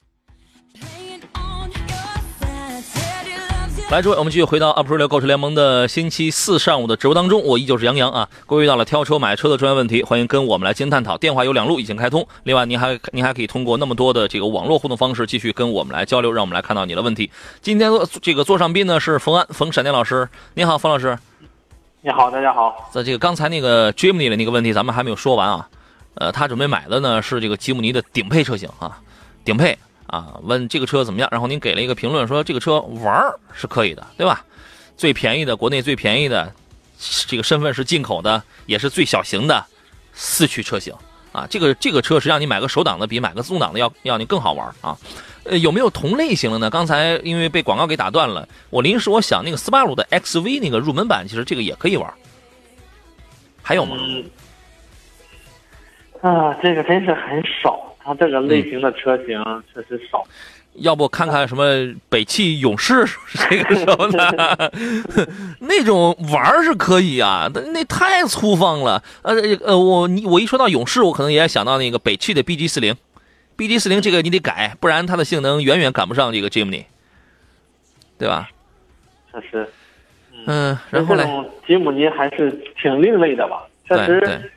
[3.91, 8.29] 来，诸位，我们继续回到 UP 主流购车联盟的星期四上午的直播当中，我依旧是杨洋啊。
[8.47, 11.17] 各位遇到了挑车买车的专业问题，欢迎跟我们来进行探讨。
[11.17, 17.29] 电话有两路已经开通，另外您还您还可以通过那么多的这个网络互动方式继续跟我们来交流，让我们来看到你的问题。
[17.61, 21.19] 今天这个座上宾呢是冯安冯闪电老师，你好，冯老师。
[21.99, 22.89] 你好，大家好。
[22.93, 25.67] 在这个刚才那个 Jimny 的那个问题，咱们还没有说完啊。
[26.13, 28.99] 呃，他准备买的呢是这个吉姆尼的顶配车型啊，
[29.43, 29.77] 顶配
[30.11, 30.37] 啊。
[30.43, 31.27] 问这个车怎么样？
[31.31, 34.45] 然后您给了一个评论说这个车玩儿是可以的，对吧？
[34.95, 36.53] 最便宜的，国内最便宜的，
[37.25, 39.65] 这个身份是进口的，也是最小型的
[40.13, 40.93] 四驱车型
[41.31, 41.47] 啊。
[41.49, 44.95] 这个这个车实际上你买个手挡的比买个自动挡的要要你更好玩啊。
[45.43, 46.69] 呃，有没有同类型的呢？
[46.69, 52.13] 刚才因为被广告给打断了，我临时我想那个斯巴鲁的 XV 那个入门版，其实这个也可以玩。
[53.63, 53.97] 还有吗？
[56.21, 60.23] 啊，这个真是很少，它这个类型的车型确实少。
[60.75, 61.65] 要不看看什么
[62.07, 63.05] 北汽勇士
[63.49, 64.73] 这个什么的？
[65.59, 69.03] 那种玩是可以啊，但那太粗放了。
[69.21, 69.35] 呃
[69.65, 72.95] 呃，我你我一说到勇士，我可能也想到那个北汽的 BG 四零。
[73.57, 76.85] ，BG 四零这个你得改，不然它的性能远远赶不上这个 Jimny，
[78.17, 78.49] 对吧？
[79.33, 79.67] 确实，
[80.45, 81.45] 嗯，然后呢？
[81.67, 82.49] 吉姆尼还是
[82.81, 83.63] 挺另类的吧？
[83.87, 84.49] 确实，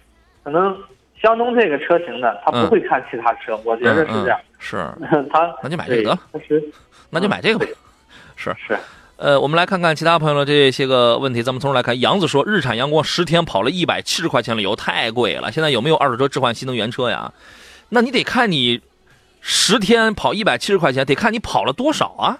[0.44, 0.76] 可能
[1.24, 4.38] 相中这个车型呢，他不会看其他车，我觉得是这样。
[4.58, 4.76] 是，
[5.32, 6.18] 他那就买这个得了。
[7.08, 7.66] 那就买这个吧。
[8.36, 8.78] 是是。
[9.16, 11.42] 呃，我们来看看其他朋友的这些个问题。
[11.42, 15.50] 咱们从头来看，杨子说，日产阳光十天跑了一百七十块钱的油，太贵了。
[15.50, 17.32] 现在有没有二手车置换新能源车呀？
[17.88, 18.82] 那你得看你。
[19.46, 22.38] 十天跑一百七十块钱，得看你跑了多少啊，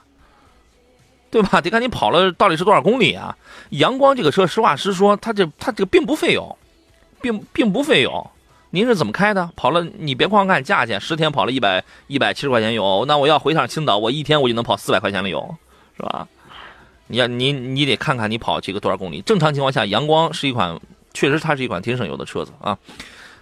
[1.31, 1.61] 对吧？
[1.61, 3.37] 得看你跑了到底是多少公里啊。
[3.69, 6.57] 阳光这个车，实话实说，它这它这个并不费油，
[7.21, 8.31] 并并不费油。
[8.75, 9.49] 您是怎么开的？
[9.55, 15.55] 跑了，你别光看价钱，十天跑了一百一百七十块钱油，那我要回趟青岛，我一天我就能跑四百块钱的油，
[15.97, 16.27] 是吧？
[17.07, 19.23] 你要你你得看看你跑这个多少公里。
[19.23, 20.77] 正常情况下，阳光是一款，
[21.13, 22.77] 确实它是一款挺省油的车子啊。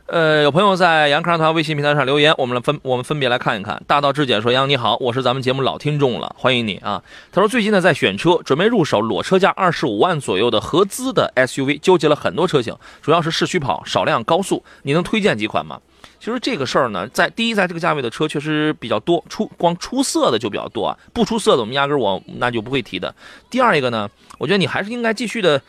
[0.07, 3.83] 呃，有朋友在杨康团微信平台上留言，我们来分我们分别来看一看。
[3.87, 15.81] 大道至简说：“杨你好，我是咱们节目老听众了，欢迎你啊。”他说：“最近呢在选车，准备入手裸车价二十五万左右的合资的 SUV，纠结了很多车型，主要是市区跑、少量高速，你能推荐几款吗？”
[16.19, 23.15] 其实这个事儿呢，在第一，在这个价位的车确实比较多，出光出色的就比较多啊，不出色的我们压根我那就不会提的。
[23.49, 25.61] 第二一个呢，我觉得你还是应该继续的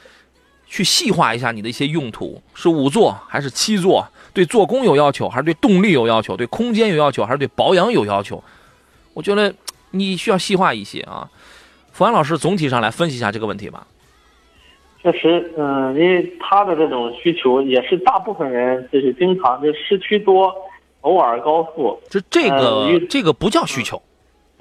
[0.67, 4.07] 去细化一下你的一些用途，是五座还是七座？
[4.33, 6.35] 对做工有要求，还是对动力有要求？
[6.35, 8.43] 对空间有要求，还是对保养有要求？
[9.13, 9.53] 我觉得
[9.91, 11.29] 你需要细化一些啊。
[11.91, 13.85] 福安老师，总体上来分析一下这个问题吧。
[15.03, 20.51] 确实，嗯，因为他的这种需求也是大部分人就是经常就市区多，
[21.01, 21.99] 偶尔高速。
[22.09, 24.01] 这这个这个不叫需求，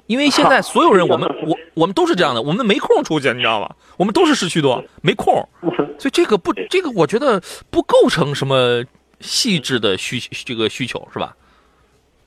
[0.05, 3.75] 因为现在所有人， 我们我我们都是这样的，我们没空出去，你知道吧？
[3.97, 5.33] 我们都是市区多，没空，
[5.97, 8.83] 所以这个不，这个我觉得不构成什么。
[9.23, 11.35] 细致的需这个需求是吧？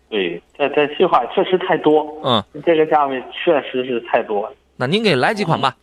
[0.09, 4.48] 对，在在细化确实太多，嗯，这个价位确实是太多。
[4.76, 5.76] 那您给来几款吧？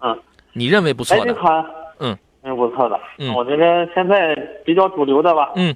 [0.00, 0.18] 嗯，
[0.52, 1.24] 你认为不错的？
[1.24, 1.64] 来几款？
[2.00, 2.98] 嗯，嗯，不错的。
[3.18, 5.52] 嗯，我觉得现在比较主流的吧。
[5.54, 5.74] 嗯，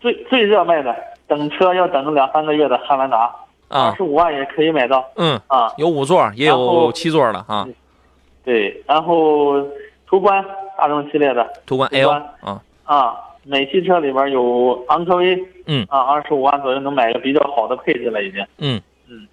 [0.00, 0.94] 最最热卖的，
[1.26, 3.34] 等车要等两三个月的汉兰达，
[3.68, 5.04] 二十五万也可以买到。
[5.16, 7.66] 嗯啊，有五座也有七座的啊。
[8.44, 9.60] 对，然后
[10.06, 10.44] 途观
[10.78, 13.16] 大众系列的途观 L 啊啊。
[13.44, 18.44] 美系车里边有昂科威，嗯啊，二十五万左右能买个比较好的配置了，已经。
[18.58, 19.26] 嗯嗯，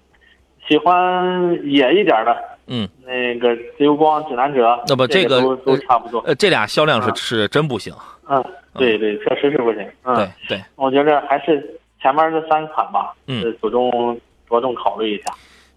[0.68, 6.18] 喜欢野一点的，嗯，那个自由光、指南者，那不这个都都差不多。
[6.26, 7.94] 呃，这俩销量是是真不行。
[8.28, 8.44] 嗯，
[8.74, 9.88] 对对，确实是不行。
[10.04, 14.18] 对对，我觉着还是前面这三款吧，嗯，着重
[14.48, 15.32] 着重考虑一下。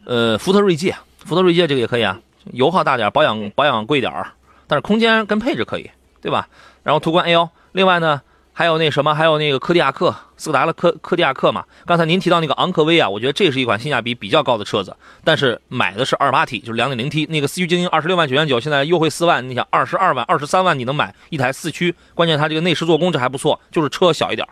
[0.06, 2.20] 呃，福特锐界，福特锐界这个也可以啊，
[2.52, 4.28] 油耗大点，保养保养贵点儿，
[4.68, 6.48] 但是空间跟配置可以，对吧？
[6.82, 7.50] 然后途观 L。
[7.74, 8.22] 另外呢，
[8.54, 11.66] 还有那什么，还有那个柯迪亚克，斯柯达的柯柯迪亚克嘛。
[11.88, 24.48] 刚才您提到那个昂科威啊，我觉得这是一款性价比比较高的车子，但是买的是二八 T，就是两点零 T，那个四驱精英二十六万九千九，现在优惠四万，你想二十二万、二十三万你能买一台四驱，关键它这个内饰做工这还不错，就是车小一点，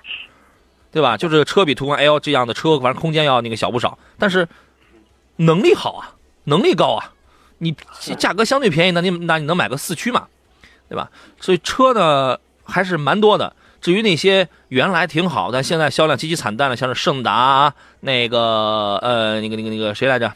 [0.91, 1.15] 对吧？
[1.15, 4.47] 就是车比途观 L 这样的车，反正空间要那个小不少，但是
[5.35, 7.13] 能力好啊，能力高啊，
[7.59, 7.75] 你
[8.17, 10.25] 价格相对便宜，那你那你能买个四驱嘛，
[10.89, 11.11] 对吧？
[11.39, 12.39] 所以车呢。
[12.71, 13.53] 还是蛮多的。
[13.81, 20.31] 至于那些原来挺好，但现在销量极其惨淡的，像是圣达那个呃那个那个那个谁来着？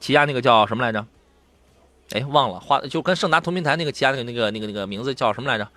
[0.00, 1.06] 起亚那个叫什么来着？
[2.12, 5.68] 哎，忘了，花就跟圣达同平台那个起亚那个那个那个那个名字叫什么来着？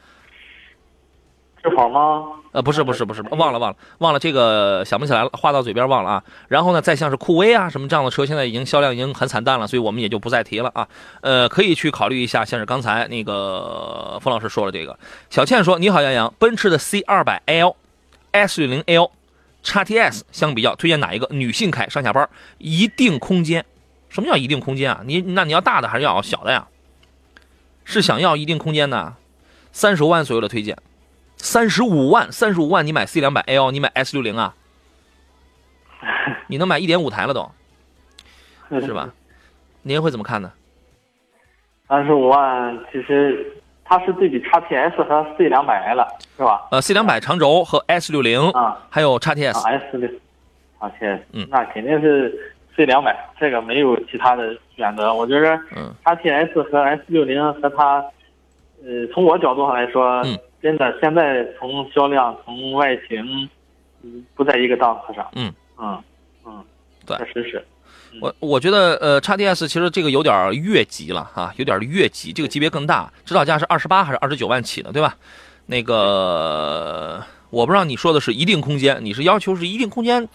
[1.69, 2.25] 是好吗？
[2.51, 6.23] 呃，不是，不是，不是，忘了，忘了，忘了，这个想不起来了，话到嘴边忘了啊。
[6.47, 10.87] 然后呢，再像是酷威啊什么这样的车，现在已经销量已经很惨淡了，所以我们也就不再提了啊。
[11.21, 14.97] 呃，可以去考虑一下，像是刚才那个冯老师说的这个。
[15.29, 17.75] 小倩说：“你好，杨洋，奔驰的 C 二百 L、
[18.31, 19.11] S 六零 L、
[19.63, 21.27] 叉 TS 相比较，推荐哪一个？
[21.31, 23.65] 女性开上下班，一定空间。
[24.07, 25.01] 什么叫一定空间啊？
[25.05, 26.67] 你那你要大的还是要小的呀？
[27.83, 29.15] 是想要一定空间的？”
[29.73, 30.77] 三十万左右的推荐，
[31.37, 34.53] 三十五万，三十五万你买 C 两百 L，你买 S 六零啊，
[36.47, 37.49] 你能买一点五台了都，
[38.81, 39.09] 是吧？
[39.83, 40.51] 您会怎么看呢？
[41.87, 43.45] 三十五万，其实
[43.83, 46.03] 它是对比 x TS 和 C 两百 L，
[46.35, 46.67] 是吧？
[46.71, 50.09] 呃，C 两百长轴和 S 六零啊，还有叉 T 啊 S，S 六
[50.79, 55.13] ，，XTS，嗯那肯定是 C 两百，这个没有其他的选择。
[55.13, 58.03] 我觉得嗯叉 T S 和 S 六零和它，
[58.83, 63.49] 呃，从我角度上来说，嗯真的现在从销量、从外形，
[64.01, 65.27] 嗯，不在一个档次上。
[65.33, 66.01] 嗯嗯
[66.45, 66.63] 嗯，
[67.05, 67.65] 对确实是。
[68.21, 75.15] 我我觉得呃叉 DS 其实这个有点越级了哈、有点越级，这个级别更大，指导价是二十八还是二十九万起的，对吧？
[75.65, 80.27] 那个我不知道你说的是一定空间，你是要求是一定空间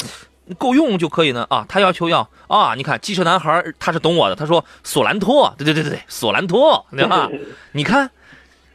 [0.59, 1.65] 够用就可以呢啊？
[1.69, 7.29] 他要求要啊，你看机车男孩他是懂我的，他说索兰托，对对对对对，索兰托，对吧？
[7.73, 8.11] 你看。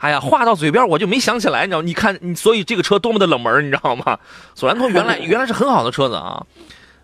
[0.05, 1.81] 哎呀，话到嘴边我就没想起来，你知道？
[1.81, 4.19] 你看，你所以这个车多么的冷门，你知道吗？
[4.53, 6.45] 索兰托原来 原来是很好的车子啊。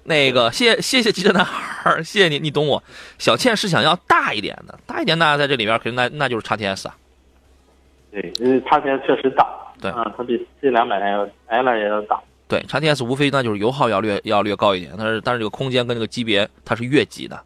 [0.03, 2.83] 那个，谢谢谢机车男孩儿，谢谢你，你懂我。
[3.17, 6.95] 小倩是想要大一点的，大一点那在这里边肯定那那就是叉 T S 啊。
[8.11, 9.47] 对，因为叉 T S 确实大。
[9.81, 12.21] 对啊，它比这两百还要 L 也要大。
[12.47, 17.39] 对，叉 T S 无非那就是油耗要略要略高一点，但是但是这个空间跟这个级别它是越级的，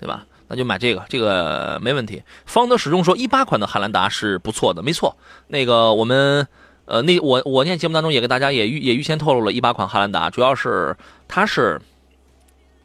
[0.00, 0.24] 对吧？
[0.50, 2.22] 那就买这个，这个没问题。
[2.44, 5.16] 方德始终说一八款的汉兰达是不错的，没错。
[5.46, 6.46] 那个我们
[6.86, 10.96] 呃，那我我念节目当中也给大家也预也预先透露了一八款汉兰达，主要是
[11.28, 11.80] 它是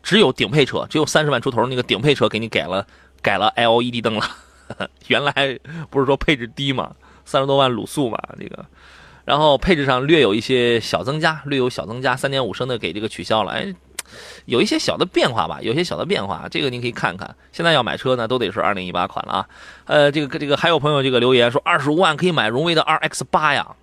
[0.04, 2.86] 只有顶配车，只有三十万出头那个顶配车给你改了
[3.24, 4.30] 改了 LED 灯了，
[5.08, 8.64] 原来不是说配置低嘛，三十多万卤素嘛，这个。
[9.26, 13.74] 然后配置上略有一些小增加，略有小增加，三点五升的给这个取消了，哎，
[14.46, 17.36] 有一些小的变化吧，有些小的变化，这个您可以看看。
[17.52, 19.46] 现在要买车呢，都得是二零一八款了啊。
[19.86, 23.76] 呃，这个这个还有朋友这个留言说，二十五万可以买荣威的 RX 八呀。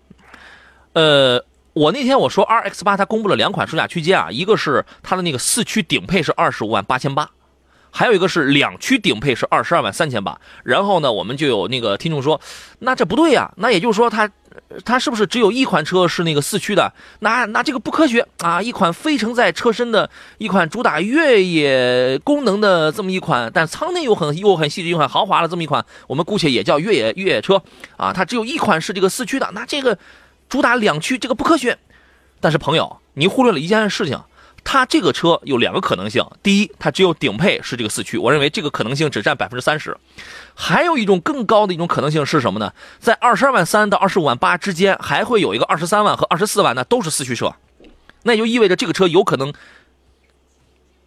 [0.92, 7.30] 呃，我那天我说 RX 八它公布了两款售价区间啊，一个是它的那个四驱顶配是二十五万八千八。
[7.94, 12.40] 还有一个是两驱顶配是二十二万三千八，然后呢，我们就有那个听众说，
[12.78, 14.30] 那这不对呀、那也就是说它
[14.84, 16.92] 它是不是只有一款车是那个四驱的？
[17.20, 18.60] 那那这个不科学啊！
[18.60, 20.08] 一款非承载车身的
[20.38, 27.62] 一款主打越野功能的这么一款，但舱内又很又很细致又很豪华的这么一款，我们姑且也叫越野越野车
[27.96, 29.96] 啊，它只有一款是这个四驱的，那这个
[30.48, 31.78] 主打两驱，这个不科学。
[32.40, 34.20] 但是朋友，你忽略了一件事情。
[34.64, 39.96] 它这个车有两个可能性，第一，它只有顶配是这个四驱，我认为这个可能性只占百分之三十。
[40.54, 42.72] 还有一种更高的一种可能性是什么呢？
[42.98, 47.54] 在二十二万三到二十五万八之间，还会有一个二十三万和二十四万，那都是四驱车，
[48.22, 49.52] 那也就意味着这个车有可能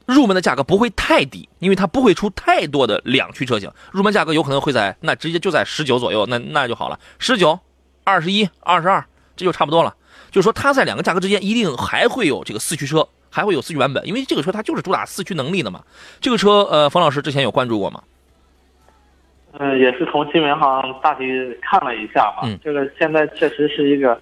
[0.05, 7.59] 入门的价格不会太低，因为它不会出太多的两驱车型，入门价格有可能会在那直接就在十九左右，那那就好了，十九、
[8.03, 9.03] 二十一、二十二，
[9.35, 9.95] 这就差不多了。
[10.31, 13.07] 就是说，它在两个价格之间一定还会有这个四驱车。
[13.36, 15.82] 还会有四驱版本，因为这个车它就是主打四驱能力的嘛。
[16.21, 18.02] 这个车，呃，冯老师之前有关注过吗？
[19.60, 21.26] 嗯，也是从新闻上大体
[21.62, 22.43] 看了一下吧。
[22.45, 24.17] 嗯这个现在确实是一个，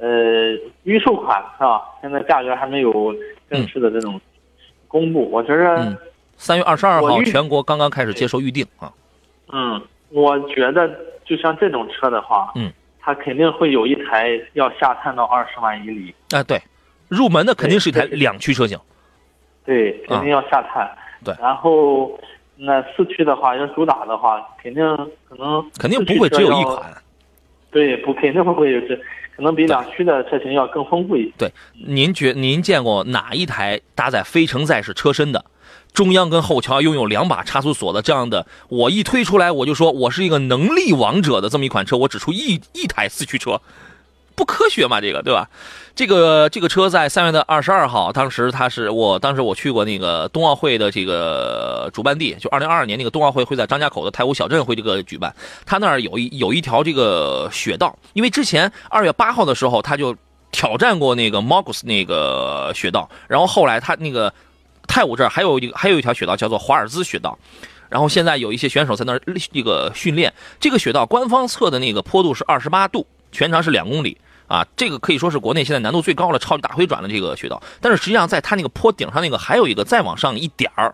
[0.00, 1.82] 呃，预售款是吧？
[2.02, 3.14] 现在价格还没有
[3.48, 4.20] 正式的这种
[4.88, 5.30] 公布。
[5.30, 5.96] 我觉着，嗯
[6.36, 8.92] 三月二十二号全国刚刚开始接受预定啊。
[9.52, 10.90] 嗯，我觉得
[11.24, 16.14] 就像这种车的话，嗯，它肯定会有一台要下探到二十万以里。
[16.30, 16.60] 啊、对，
[17.10, 18.78] 入门的肯定是一台两驱车型。
[19.66, 20.84] 对，肯定要下探。
[20.84, 22.18] 啊对然后
[22.56, 24.82] 那四驱的话，要主打的话，肯定
[25.28, 26.82] 可能肯定不会只有一款。
[27.70, 28.96] 对，不肯定不会有这，
[29.36, 31.32] 可能比两驱的车型要更丰富一些。
[31.36, 31.52] 对，
[31.86, 35.44] 您觉您见过哪一台搭载非承载式车身的，
[35.92, 38.46] 中央跟后桥拥有两把差速锁的这样的？
[38.70, 43.60] 我一推出来，我就说我是一个能力王者的这么一款车，我只出一一台四驱车，
[44.40, 45.02] 不科学嘛？
[45.02, 45.50] 这个对吧？
[45.94, 55.34] 这个这个车在三月的二十二号，当时它是我当时我去过那个冬奥会的这个主办地，就二零二二年那个冬奥会会在张家口的太湖小镇会这个举办，
[55.66, 60.16] 它那儿有一有一条这个雪道，因为之前二月八号的时候他就
[60.52, 64.32] 挑战过那个 Mogus 那个雪道，然后后来他那个
[64.88, 67.38] 泰晤这儿还有一个还有一条雪道叫做华尔兹雪道。
[67.90, 69.20] 然后现在有一些选手在那儿
[69.52, 74.16] 这个训练，这个雪道官方测的那个坡度是二十八度，全长是两公里
[74.50, 77.62] 啊，这个可以说是国内现在难度最高的超级大回转的这个雪道。
[77.80, 80.92] 但是实际上在它那个坡顶上那个还有一个再往上一点儿，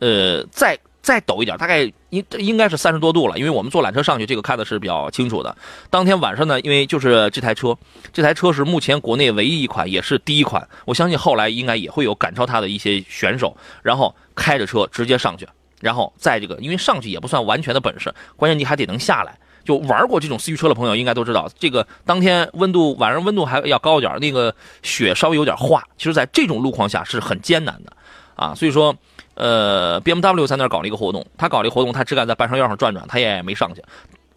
[0.00, 5.56] 呃，再再陡一点，大概应应该是三十多度了，因为我们坐缆车上去，这个看的是比较清楚的。
[5.88, 7.74] 当天晚上呢，因为就是这台车，
[8.12, 15.48] 这台车是目前国内唯一一款，也是第一款，我相信后来应该也会有赶超它的一些选手，然后开着车直接上去。
[15.80, 19.38] 然后在这个，因为上去也不算完全的本事，关键你还得能下来。
[19.64, 27.92] 就玩过这种四驱车的朋友应该都知道，这个当天温度晚上温度还要高点，那个雪稍微有点化，其实在这种路况下是很艰难的
[28.34, 28.54] 啊。
[28.54, 28.96] 所以说，
[29.34, 33.82] 呃，BMW 在那儿搞了一个活动，他搞了一个活动，他只敢在半山腰上转转，他也没上去。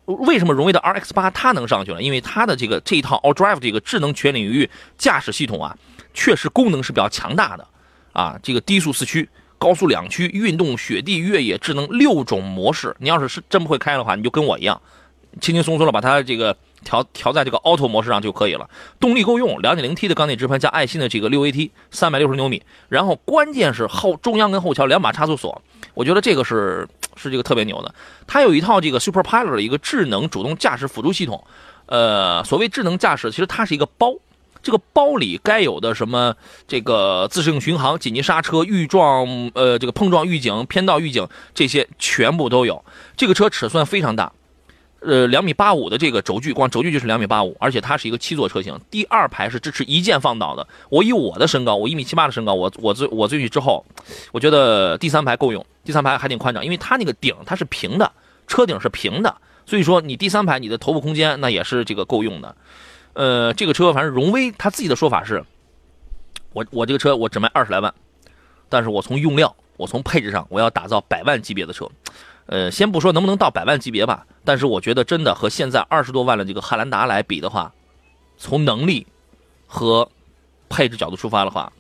[0.05, 2.01] 为什么荣威的 RX 八它能上去呢？
[2.01, 5.78] 因为它的这个这一套 All Drive 这个智能全领域驾驶系统啊，
[6.13, 7.65] 确实功能是比较强大的
[8.11, 8.38] 啊。
[8.43, 14.82] 这个低速四驱、高速两驱、运动、雪地、越野、智能六种模式，你要是是真不会开的话，你就跟我一样，
[15.41, 18.69] 轻轻松松的把它这个调调在这个 Auto 模式上就可以了。
[18.99, 25.61] 动力够用，2.0T 的缸内直喷加爱信的这个 6AT，三百六十牛米，然后关键是后中央跟后桥两把差速锁，
[25.93, 27.93] 我觉得这个是是这个特别牛的。
[28.27, 31.43] 它有一套这个 Super Pilot 的一个智能主动驾驶辅助系统，
[31.86, 34.13] 呃，所谓智能驾驶，其实它是一个包，
[34.61, 36.36] 这个包里该有的什么
[36.67, 42.84] 这个自适应巡航、紧急刹车、预撞呃这个碰撞预警、偏道预警这些全部都有。
[43.15, 44.31] 这个车尺寸非常大，
[45.06, 50.66] 呃，两米八五的这个轴距，光轴距就是两米八五，而且它是一个七座车型，第二排是支持一键放倒的。
[50.89, 53.86] 我以我的身高，我一米七八的身高，我我最我进去之后，
[54.32, 58.12] 我觉得第三排够用，第三排还挺宽敞，因为它那个顶它是平的，
[58.47, 59.36] 车顶是平的，
[59.66, 62.56] 所以说你第三排你的头部空间那也是这个够用的。
[63.14, 65.43] 呃，这个车反正荣威他自己的说法是，
[66.54, 67.93] 我我这个车我只卖二十来万，
[68.70, 71.89] 但是我从用料，我从配置上，我要打造百万级别的车。
[72.45, 77.71] 呃，先不说能不能到百万级别吧，但是我觉得真的和现在二十多万的这个汉兰达来比的话，
[78.37, 79.07] 从能力
[79.65, 80.09] 和
[80.69, 81.71] 配置角度出发的话，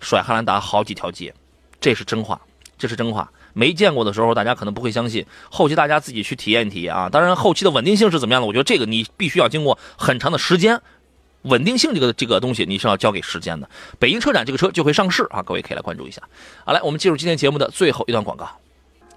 [0.00, 1.34] 甩汉兰达好几条街，
[1.80, 2.40] 这是真话，
[2.78, 3.30] 这是真话。
[3.54, 7.08] 没见过的时候，大家可能不会相信，后期大家自己去体验体验啊。
[7.08, 10.80] 当然，后期的稳定性是怎么样的，我觉得这个你必须要经过很长的时间，
[11.42, 13.68] 稳定性这个这个东西你是要交给时间的。
[13.98, 16.22] 北京车展这个车就会上市啊，各位可以来关注一下。
[16.64, 18.48] 好，来我们进入今天节目的最后一段广告。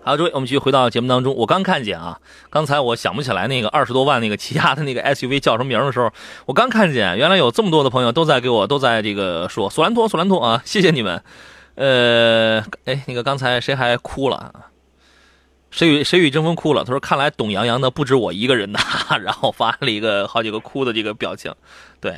[0.03, 1.35] 好，诸位，我们继续回到节目当中。
[1.35, 6.11] 我刚看见啊，刚才我想不起来那个二十多万那个起亚的那个 SUV 叫什么名的时候，
[6.47, 11.21] 我刚看见，原来有这么多的朋友都在给我都在这个说索兰托，索兰托啊，谢谢你们。
[11.75, 14.51] 呃，哎，那个刚才谁还哭了？
[15.69, 16.83] 谁与谁与争锋哭了？
[16.83, 18.79] 他说：“看来懂杨洋的不止我一个人呐。
[19.23, 21.53] ”然后发了一个好几个哭的这个表情。
[22.01, 22.15] 对，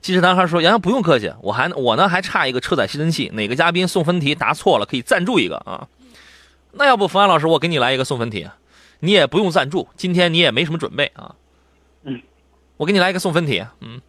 [0.00, 5.86] 其实男孩说：“杨洋不用客气，我还我呢还差一个车载吸尘器，哪个嘉宾送分题答错了可以赞助一个啊？
[6.76, 8.48] 那要不冯安老师，我给你来一个送分题，
[9.00, 11.34] 你也不用赞助，今天你也没什么准备啊。
[12.04, 12.20] 嗯，
[12.76, 14.00] 我给你来一个送分题，嗯，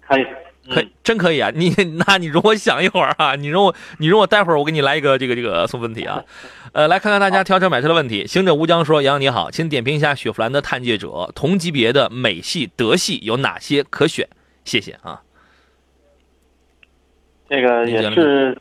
[0.00, 0.26] 可以，
[0.72, 1.50] 可以，真可以啊！
[1.54, 1.70] 你
[2.06, 6.24] 那你容我想一会儿啊，你容我你容我待会儿我给你来一个这个这个送分题啊。
[6.72, 8.26] 呃，来看看大家挑车买车的问题。
[8.26, 14.28] 行者无疆说：“杨洋你好，请点评一下雪佛兰的探界者同级别的美系、德系有哪些可选？
[14.64, 15.22] 谢谢啊。
[17.48, 18.58] 这个也是，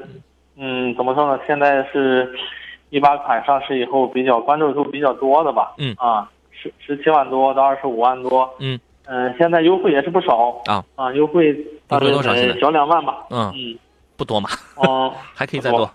[0.57, 1.41] 嗯，怎么说呢？
[1.47, 2.31] 现在是
[2.95, 5.73] 一八款上市以后比较关注度比较多的吧？
[5.77, 8.49] 嗯啊，十十七万多到二十五万多。
[8.59, 11.53] 嗯嗯，现在优惠也是不少啊啊，优惠
[11.89, 13.17] 大概多少现在小两万吧。
[13.29, 13.77] 嗯，嗯，
[14.15, 15.91] 不多嘛， 哦， 还可以再多，啊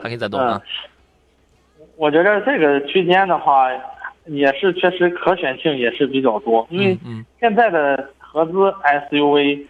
[0.00, 0.60] 还可以再多啊。
[1.96, 3.66] 我觉得这个区间的话，
[4.26, 8.52] 也是确实可选性也是比较多，因为嗯现在的合资
[9.10, 9.66] SUV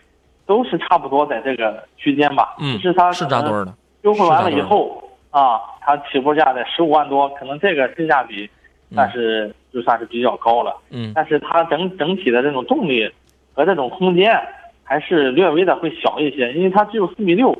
[0.46, 2.54] 都是差不多在这个区间吧。
[2.60, 3.74] 嗯，是它是扎堆儿的。
[4.02, 5.02] 优惠完了以后
[5.38, 8.48] 啊，它起步价在十五万多，可能这个性价比
[8.94, 10.74] 算是、就算是比较高了。
[10.90, 13.06] 嗯但是它整整体的这种动力
[13.52, 14.34] 和这种空间
[14.82, 17.52] 还是略微的会小一些，因为它只有四米六，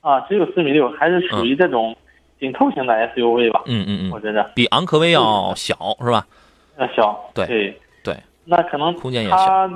[0.00, 1.96] 啊，只有四米六，还是属于这种
[2.40, 3.62] 紧凑型的 SUV 吧。
[3.66, 6.26] 嗯嗯嗯，我觉得比昂科威要小是吧？
[6.78, 7.30] 要小。
[7.32, 9.70] 对对对，那可能空间也小它，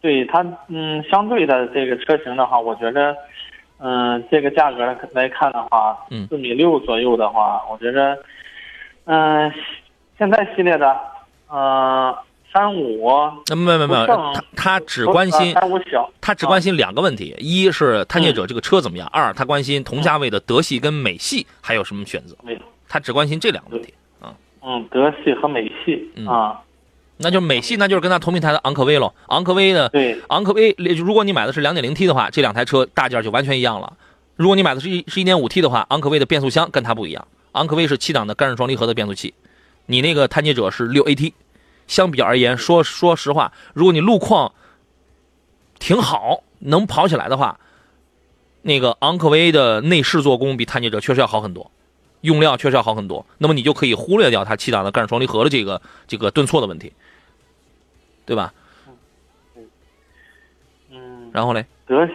[0.00, 3.16] 对它嗯，相对的这个车型的话，我觉得，
[3.78, 6.26] 嗯，这个价格来看的话，嗯。
[6.28, 8.18] 四米六左右的话，我觉得，
[9.04, 9.52] 嗯，
[10.18, 10.96] 现在系列的，
[11.48, 12.16] 呃，
[12.52, 13.08] 三五
[13.48, 22.58] 那没有没有没有，他他只关心三五小，他只关心两个问题，一是探界者这个车怎么样，二他关心同价位的德系跟美系还有什么选择，没
[22.88, 23.92] 他只关心这两个问题。
[24.68, 26.26] 嗯，德系和美系嗯。
[26.26, 26.60] 啊，
[27.18, 29.12] 那就是美系，那就是跟它同平台的昂科威喽。
[29.28, 33.96] 昂科威的对，昂科威，如果你买的是 2.0T 的话，这两台车大件就完全一样了。
[34.36, 39.34] 如果你买的是一是一点五 T 的话，昂科威的变速箱跟它不一样，昂科威是七档的干式双离合的变速器，
[39.86, 41.32] 你那个探界者是六 AT。
[41.86, 44.52] 相比而言，说说实话，如果你路况
[45.78, 47.60] 挺好，能跑起来的话，
[48.62, 51.70] 那个昂科威的内饰做工比探界者确实要好很多，
[52.22, 53.24] 用料确实要好很多。
[53.38, 56.92] 那么你就可以忽略掉它七档的干式双离合的这个这个顿挫的问题，
[58.26, 58.52] 对吧？
[60.90, 62.12] 嗯，然后嘞，德系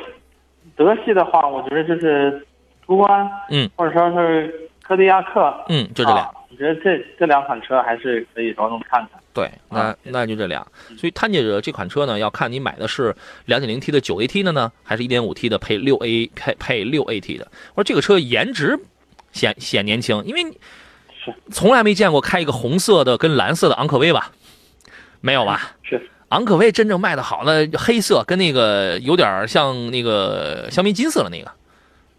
[0.76, 2.46] 德系的话，我觉得就是
[2.86, 6.22] 途观，嗯，或者说是科迪亚克，嗯，就这俩。
[6.24, 6.32] 啊
[6.62, 9.20] 觉得这这两款车还是可以着重看看。
[9.34, 10.64] 对，那那就这俩。
[10.96, 13.16] 所以探界者这款车呢，要看你买的是
[13.48, 17.48] 2.0T 的 9AT 的呢，还是一点五 T 的配六 A 配配六 AT 的。
[17.74, 18.78] 我说这个车颜值
[19.32, 24.30] 显显年轻，因为是从来没见过开一个红色的跟蓝色的昂科威吧？
[25.22, 25.72] 没有吧？
[25.84, 31.52] 是昂科威真正卖的好的黑色跟那个有点像那个香槟金色的那个，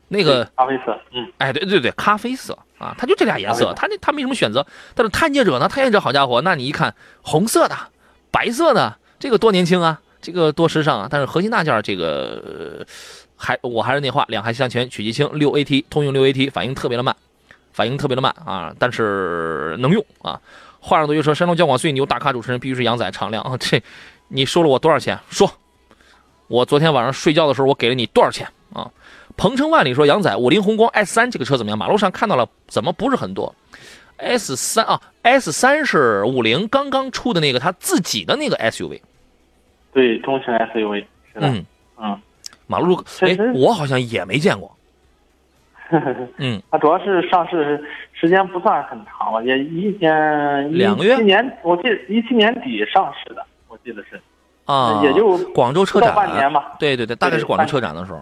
[0.09, 4.67] 那个咖啡色，嗯，哎，对对对，咖啡色啊，它就这俩颜色，它那它没什么选择。
[4.95, 7.77] 但是探界者呢，探界者好家伙，那你一看红色的、
[8.31, 11.09] 白色的，这个多年轻啊，这个多时尚啊。
[11.11, 12.87] 但是核心大件儿这个、呃
[13.35, 17.17] 还我还是那话，两害相权取其轻，六 AT 通用六 AT 反应特别的慢，
[17.73, 20.39] 反应特别的慢啊，但是能用啊。
[20.83, 23.81] 话上都就说，山东交广最牛大咖主持人必须是杨仔常亮 啊，这
[24.27, 25.17] 你收了我多少钱？
[25.31, 25.49] 说，
[26.49, 28.91] 我昨天晚上睡觉的时候我给了你多少钱啊？
[29.37, 31.79] 鹏程万里说：“杨仔，五菱宏光 S 三这个车怎么样？
[31.79, 33.55] 马路上看到了，怎么不是很多
[34.19, 39.01] ？S 三啊，S 三是五菱刚刚出的那个他自己的那个 SUV。
[39.95, 41.65] 对，中型 SUV 是的，嗯，
[41.97, 42.21] 嗯，
[42.67, 44.77] 马路哎，我好像也没见过。
[46.37, 47.83] 嗯，它主要是上市
[48.23, 51.15] 时间不算很长了，也一年两个月？
[51.15, 54.21] 一七年我记得一七年底上市的，我记得是，
[54.65, 56.77] 啊，也就广州车展半年吧。
[56.79, 58.21] 对对对，大概是广州车展的时候。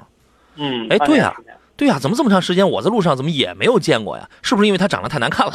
[0.57, 1.34] 嗯，哎对呀
[1.76, 4.26] 对呀、怎么这么长时间我在路上怎么也没有见过呀？
[4.40, 5.53] 是不是因为它长得太难看了，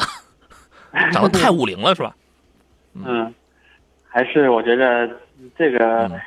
[1.10, 2.14] 长得太五菱了是吧？
[2.94, 3.34] 嗯，
[4.08, 5.10] 还是我觉得
[5.58, 6.20] 这个、嗯。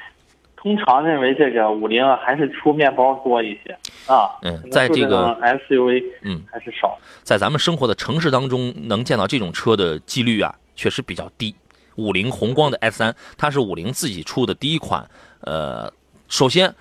[0.62, 3.78] 通常认为这个五菱啊还是出面包多一些
[4.10, 4.36] 啊。
[4.42, 6.98] 嗯在这个 SUV 嗯，还是少。
[7.24, 11.56] 在咱们生活的城市当中，能见到这种车的几率啊，确实比较低。
[11.96, 15.06] 五菱宏光的 S 三，它是五菱自己出的第一款，
[15.42, 15.92] 呃，
[16.30, 16.74] 首先，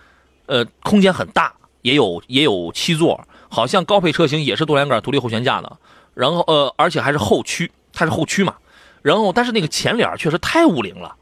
[0.46, 1.52] 呃，空间很大，
[1.82, 5.76] 也有也有七座，好像高配车型也是多连杆独立后悬架的，
[6.14, 8.54] 然后呃，而且还是后驱，它是后驱嘛，
[9.02, 11.16] 然后但是那个前脸确实太五菱了。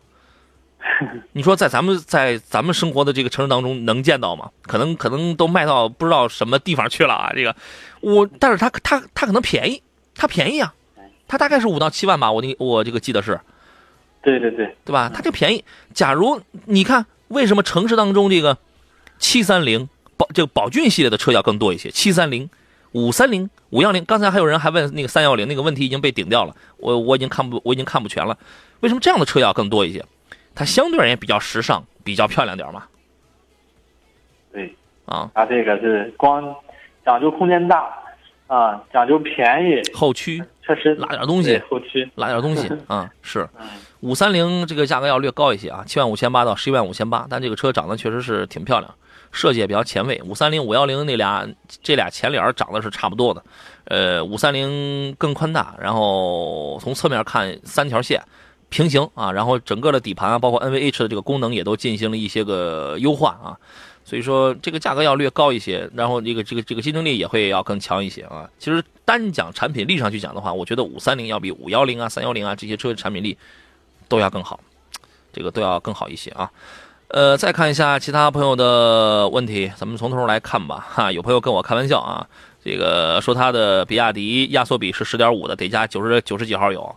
[1.33, 4.51] 你说在咱们在咱们生活的这个城市当中能见到吗？
[4.63, 7.33] 可能可能都卖到不知道什么地方去了啊！
[7.35, 7.55] 这个
[8.01, 9.83] 我，但是它它它可能便宜，
[10.15, 10.73] 它便宜啊，
[11.29, 13.39] 它大概是五到七万吧，我那我这个记得是，
[14.23, 15.11] 对对对，对吧？
[15.13, 15.65] 它就便宜。
[15.93, 18.57] 假如你看为什么城市当中这个
[19.19, 21.91] 七三零宝这个宝骏系列的车要更多一些？
[21.91, 22.49] 七三零、
[22.93, 28.39] 五三零、五幺零，刚才还有人还问那个三幺零那个问题已经被顶掉了，我我已经看不我已经看不全了。
[28.81, 30.05] 为什么这样的车要更多一些？
[30.57, 32.83] 它相对而言比较时尚，比较漂亮点嘛。
[34.53, 36.43] 对，啊，它这个是光
[37.05, 37.87] 讲究空间大
[38.47, 43.67] 啊，讲究便宜，后驱确实拉点东西对后驱，拉点东西 啊，是嗯，
[44.01, 48.95] 五三零这个价格要略高一些啊，七万五千八到十一万五千八，但这个车长得确实是挺漂亮，
[49.33, 50.21] 设计也比较前卫。
[50.25, 51.47] 五三零、五幺零那俩
[51.83, 53.45] 这俩前脸长得是差不多的，
[53.85, 58.23] 呃，五三零更宽大，然后从侧面看三条线
[58.69, 63.57] 平行啊，然后整个的底盘啊，包括 NVH 的这个功能也都进行了一些个优化啊。
[64.05, 68.49] 所以说这个价格要略高一些，然后这个这个这个竞争力也会要更强一些啊。
[68.59, 73.37] 其实单讲产品力上去讲的话，我觉得五三零要比五幺零啊、三幺零啊这些车的产品力
[74.07, 74.61] 都要更好，
[75.33, 76.49] 这个都要更好一些啊。
[77.09, 80.87] 呃，再看一下其他朋友的问题，咱们从头来看吧。
[80.95, 82.25] 哈，有朋友跟我开玩笑啊，
[82.65, 86.97] 这个说他的比亚迪压缩比是十点五的，得加九十九十几号油。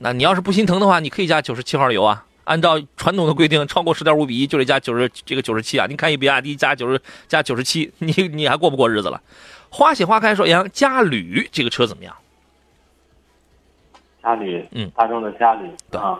[0.00, 2.24] 那你要是不心疼的话，你可以加九十七号油啊。
[2.44, 5.86] 按照传统的规定，超过十点五比一就得加九十这个九十七啊。
[5.86, 9.20] 你看一比亚迪加九十加九十七， 你你还过不过日子了？
[9.68, 12.14] 花谢花开说杨嘉旅这个车怎么样？
[14.22, 16.18] 嘉旅，嗯大众的嘉旅对啊，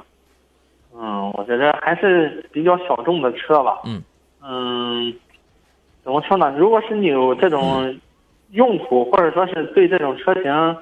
[0.94, 4.02] 嗯，我觉得还是比较小众的车吧，嗯
[4.42, 5.14] 嗯，
[6.04, 6.50] 怎么说呢？
[6.58, 8.00] 如果是你有这嗯种
[8.50, 10.76] 用途，或者说是对这种车型，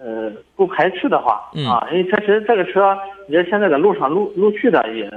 [0.00, 1.66] 呃，不排斥的话，嗯。
[1.66, 2.96] 啊，因为确实这个车，
[3.28, 5.10] 你看现在在路上陆陆续的也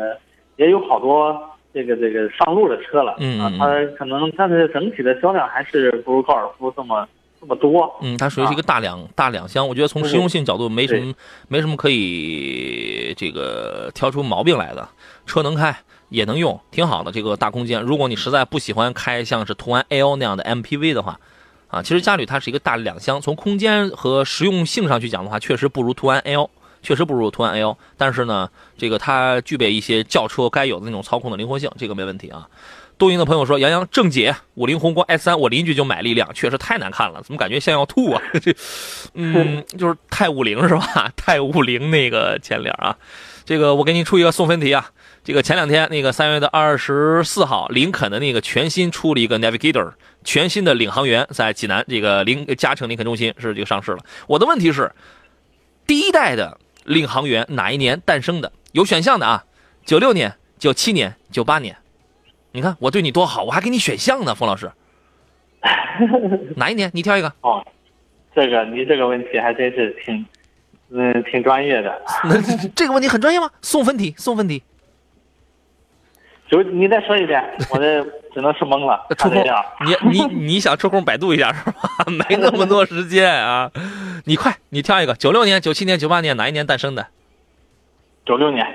[0.56, 1.40] 也有好多
[1.74, 3.68] 这个这个上路的车了，嗯，它
[3.98, 7.08] 可能但是整体的销量还是不如高尔夫这么
[7.40, 11.14] 这么多，嗯，它属于是一个大两、大两厢，我觉得从实用性角度没什么
[11.48, 14.88] 没什么可以这个挑出毛病来的，
[15.26, 15.76] 车能开
[16.10, 17.82] 也能用，挺好的这个大空间。
[17.82, 21.20] 如果你实在不喜欢开像是途安 L 那样的 MPV 的话，
[21.70, 26.50] 啊，其实嘉旅它是一个大两厢，从空间和实用性上去讲的话，确实不如途安 L。
[26.82, 32.48] 确实不如途安 L，但是呢，这个它具备一些轿车该有的那种操控的灵活性，这个没问题啊。
[32.98, 38.22] 东营的朋友说：“杨洋正解，五菱宏光 S 三，我邻居就买了一辆，确实太难看了，怎么感觉像要吐啊？
[38.42, 38.56] 这，
[39.14, 41.12] 嗯，就是太五菱是吧？
[41.18, 42.96] 太五菱那个前脸啊。
[43.44, 44.90] 这个我给你出一个送分题啊。
[45.22, 49.92] 这个前两天那个三月的二十四号，林肯的那个全新出了一个 Navigator，
[50.24, 54.00] 全新的领航员在济南这个林嘉诚林肯中心是这个上市了。
[54.28, 54.92] 我的问题是，
[55.88, 58.52] 第一代的领航员哪一年诞生的？
[58.74, 59.46] 有选项的啊，
[59.86, 61.76] 九六年、九七年、九八年。
[62.52, 64.72] 你看我对你多好，我还给你选项呢，冯老师。
[66.56, 66.92] 哪一年？
[66.94, 67.34] 你挑一个。
[67.42, 67.66] 哦，
[68.36, 70.26] 这个你这个问题还真是挺，
[70.92, 72.02] 嗯，挺专业的。
[72.24, 72.42] 那
[72.76, 73.50] 这个问题很专业吗？
[73.62, 74.62] 送分题，送分题。
[76.50, 78.04] 就你再说一遍，我这
[78.34, 79.06] 只能是懵了。
[79.18, 79.44] 抽空
[79.86, 81.74] 你你你想抽空百度一下是吧？
[82.08, 83.72] 没那么多时间啊，
[84.26, 87.08] 你快，你挑一个，九六年、九七年、九八年哪一年诞生的
[88.26, 88.66] 九六年。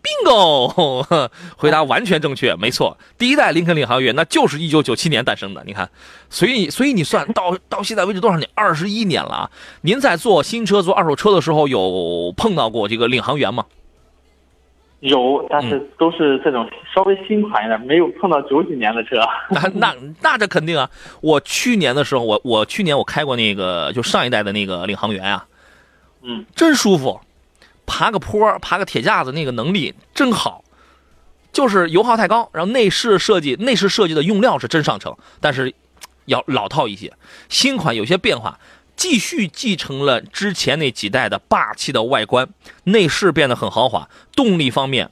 [0.00, 1.28] ？bingo，
[1.58, 5.62] 回答完全正确，没错，第一代林肯领航员那就是一九九七年诞生的。
[5.66, 5.90] 你看，
[6.30, 8.48] 所以所以你算到到现在为止多少年？
[8.54, 9.50] 二十一年了啊！
[9.82, 13.66] 您在做新车、做二手车的时候，有碰到过这个领航员吗？
[15.00, 19.20] 有，但是嗯都是这种稍微新款一点，没有碰到九几年的车。
[19.50, 20.90] 那那那这肯定啊！
[21.20, 25.46] 我去年的时候，我我去年我开过那个就上一代的那个领航员啊，
[26.22, 27.20] 嗯，真舒服，
[27.86, 30.64] 爬个坡，爬个铁架子，那个能力真好。
[31.50, 35.74] 就是油耗太高，然后内饰设计内饰设计的用料是真上乘，但是
[36.26, 37.12] 要老套一些。
[37.48, 38.58] 新款有些变化，
[38.98, 42.48] 继续继承了之前那几代的霸气的外观，
[42.82, 44.10] 内饰变得很豪华。
[44.34, 45.08] 动力方面，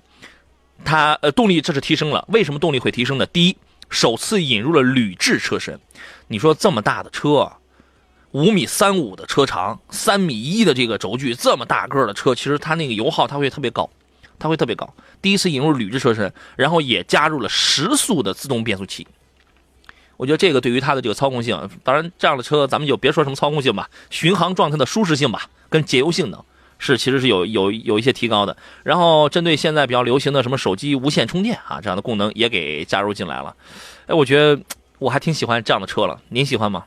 [0.85, 2.25] 它呃动力这是提升了。
[2.29, 3.25] 为什么动力会提升呢？
[3.27, 3.57] 第一，
[3.89, 5.81] 首次引入了铝制车身。
[6.27, 7.53] 你说这么大的车，
[8.33, 13.89] 五米三五的车长，三米一的这个轴距，这么大个的车，其实它那个油耗它会特别高，
[14.37, 14.93] 它会特别高。
[15.23, 19.07] 第一次引入铝制车身，然后也加入了十速的自动变速器。
[20.17, 26.43] 我觉得这个对于它的这个操控性，当然这样的车咱们就别说什么操控性吧，巡航状态的舒适性吧，跟节油性能
[26.79, 28.57] 是其实是有有有一些提高的。
[28.83, 33.55] 然后针对现在比较流行的什么手机无线充电啊这样的功能也给加入进来了。
[34.07, 34.63] 哎，我觉得
[34.99, 36.85] 我还挺喜欢这样的车了，您喜欢吗？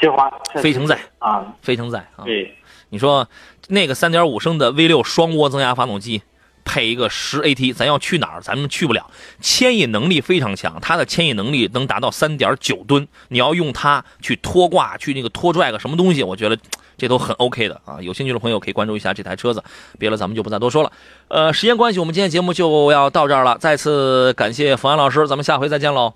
[0.00, 0.32] 喜欢。
[0.62, 2.56] 非承载啊，非承载啊，对，
[2.88, 3.28] 你说
[3.68, 6.22] 那个三点五升的 V 六双涡增压发动机，
[6.68, 8.40] 配一个十 AT，咱要去哪儿？
[8.40, 9.10] 咱们去不了。
[9.40, 13.08] 牵引能力非常强，它的牵引能力能达到三点九吨。
[13.28, 16.56] 你要用它去拖挂、去那个拖拽个什么东西，我觉得
[16.96, 18.00] 这都很 OK 的啊。
[18.00, 19.60] 有兴趣的朋友可以关注一下这台车子。
[19.98, 20.92] 别了，咱们就不再多说了。
[21.26, 23.58] 呃，时间关系，我们今天节目就要到这儿了。
[23.58, 26.14] 再次感谢冯安老师，咱们下回再见喽。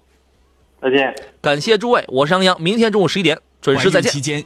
[0.81, 1.15] 再见。
[1.41, 4.13] 感谢诸位，我是杨洋，明天中午十一点准时再见。
[4.13, 4.41] 期间